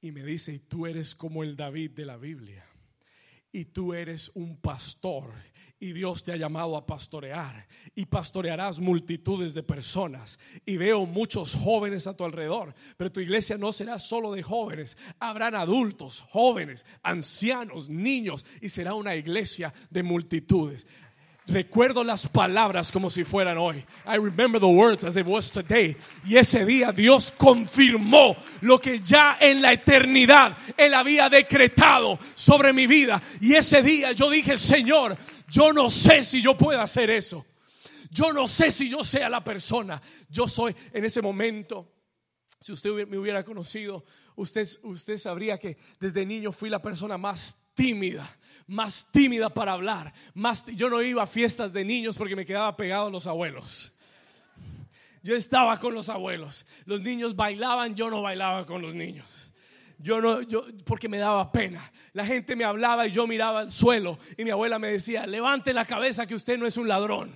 [0.00, 2.64] Y me dice, y tú eres como el David de la Biblia.
[3.52, 5.32] Y tú eres un pastor
[5.80, 10.38] y Dios te ha llamado a pastorear y pastorearás multitudes de personas.
[10.66, 14.96] Y veo muchos jóvenes a tu alrededor, pero tu iglesia no será solo de jóvenes,
[15.20, 20.86] habrán adultos, jóvenes, ancianos, niños y será una iglesia de multitudes.
[21.48, 23.82] Recuerdo las palabras como si fueran hoy.
[24.06, 25.96] I remember the words as it was today.
[26.26, 32.74] Y ese día Dios confirmó lo que ya en la eternidad Él había decretado sobre
[32.74, 33.22] mi vida.
[33.40, 35.16] Y ese día yo dije, Señor,
[35.48, 37.46] yo no sé si yo puedo hacer eso.
[38.10, 40.02] Yo no sé si yo sea la persona.
[40.28, 41.94] Yo soy en ese momento.
[42.60, 44.04] Si usted me hubiera conocido,
[44.36, 48.36] usted, usted sabría que desde niño fui la persona más tímida
[48.68, 50.12] más tímida para hablar.
[50.34, 53.92] Más, yo no iba a fiestas de niños porque me quedaba pegado a los abuelos.
[55.22, 56.64] Yo estaba con los abuelos.
[56.84, 59.52] Los niños bailaban, yo no bailaba con los niños.
[59.98, 61.90] Yo no, yo, porque me daba pena.
[62.12, 65.72] La gente me hablaba y yo miraba al suelo y mi abuela me decía, levante
[65.72, 67.34] la cabeza que usted no es un ladrón.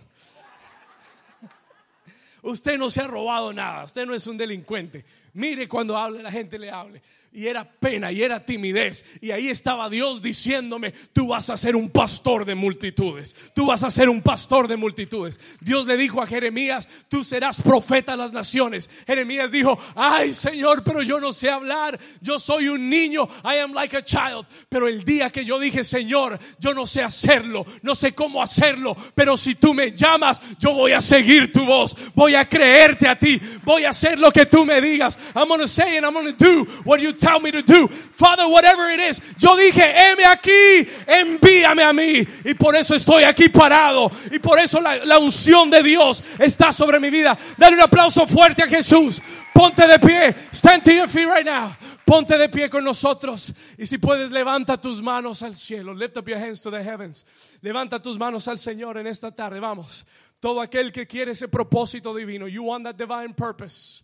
[2.42, 5.04] Usted no se ha robado nada, usted no es un delincuente.
[5.34, 7.02] Mire cuando hable, la gente le hable
[7.34, 9.04] y era pena y era timidez.
[9.20, 13.82] Y ahí estaba Dios diciéndome, tú vas a ser un pastor de multitudes, tú vas
[13.82, 15.40] a ser un pastor de multitudes.
[15.60, 18.90] Dios le dijo a Jeremías, tú serás profeta a las naciones.
[19.06, 23.72] Jeremías dijo, ay Señor, pero yo no sé hablar, yo soy un niño, I am
[23.72, 24.46] like a child.
[24.68, 28.94] Pero el día que yo dije, Señor, yo no sé hacerlo, no sé cómo hacerlo,
[29.14, 33.18] pero si tú me llamas, yo voy a seguir tu voz, voy a creerte a
[33.18, 35.18] ti, voy a hacer lo que tú me digas.
[35.34, 37.88] I'm going to say and I'm going to do what you tell me to do.
[37.88, 39.20] Father, whatever it is.
[39.38, 42.26] Yo dije, heme aquí, envíame a mí.
[42.44, 44.10] Y por eso estoy aquí parado.
[44.30, 47.36] Y por eso la, la unción de Dios está sobre mi vida.
[47.56, 49.20] Dale un aplauso fuerte a Jesús.
[49.52, 50.34] Ponte de pie.
[50.52, 51.76] Stand to your feet right now.
[52.04, 53.52] Ponte de pie con nosotros.
[53.78, 55.94] Y si puedes, levanta tus manos al cielo.
[55.94, 57.24] Lift up your hands to the heavens.
[57.62, 59.60] Levanta tus manos al Señor en esta tarde.
[59.60, 60.04] Vamos.
[60.40, 62.46] Todo aquel que quiere ese propósito divino.
[62.48, 64.02] You want that divine purpose.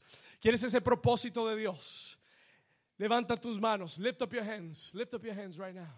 [0.49, 2.19] Quieres ese propósito de Dios.
[2.97, 3.99] Levanta tus manos.
[3.99, 4.95] Lift up your hands.
[4.95, 5.93] Lift up your hands right now.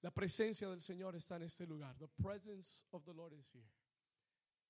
[0.00, 1.94] La presencia del Señor está en este lugar.
[1.98, 3.68] The presence of the Lord is here.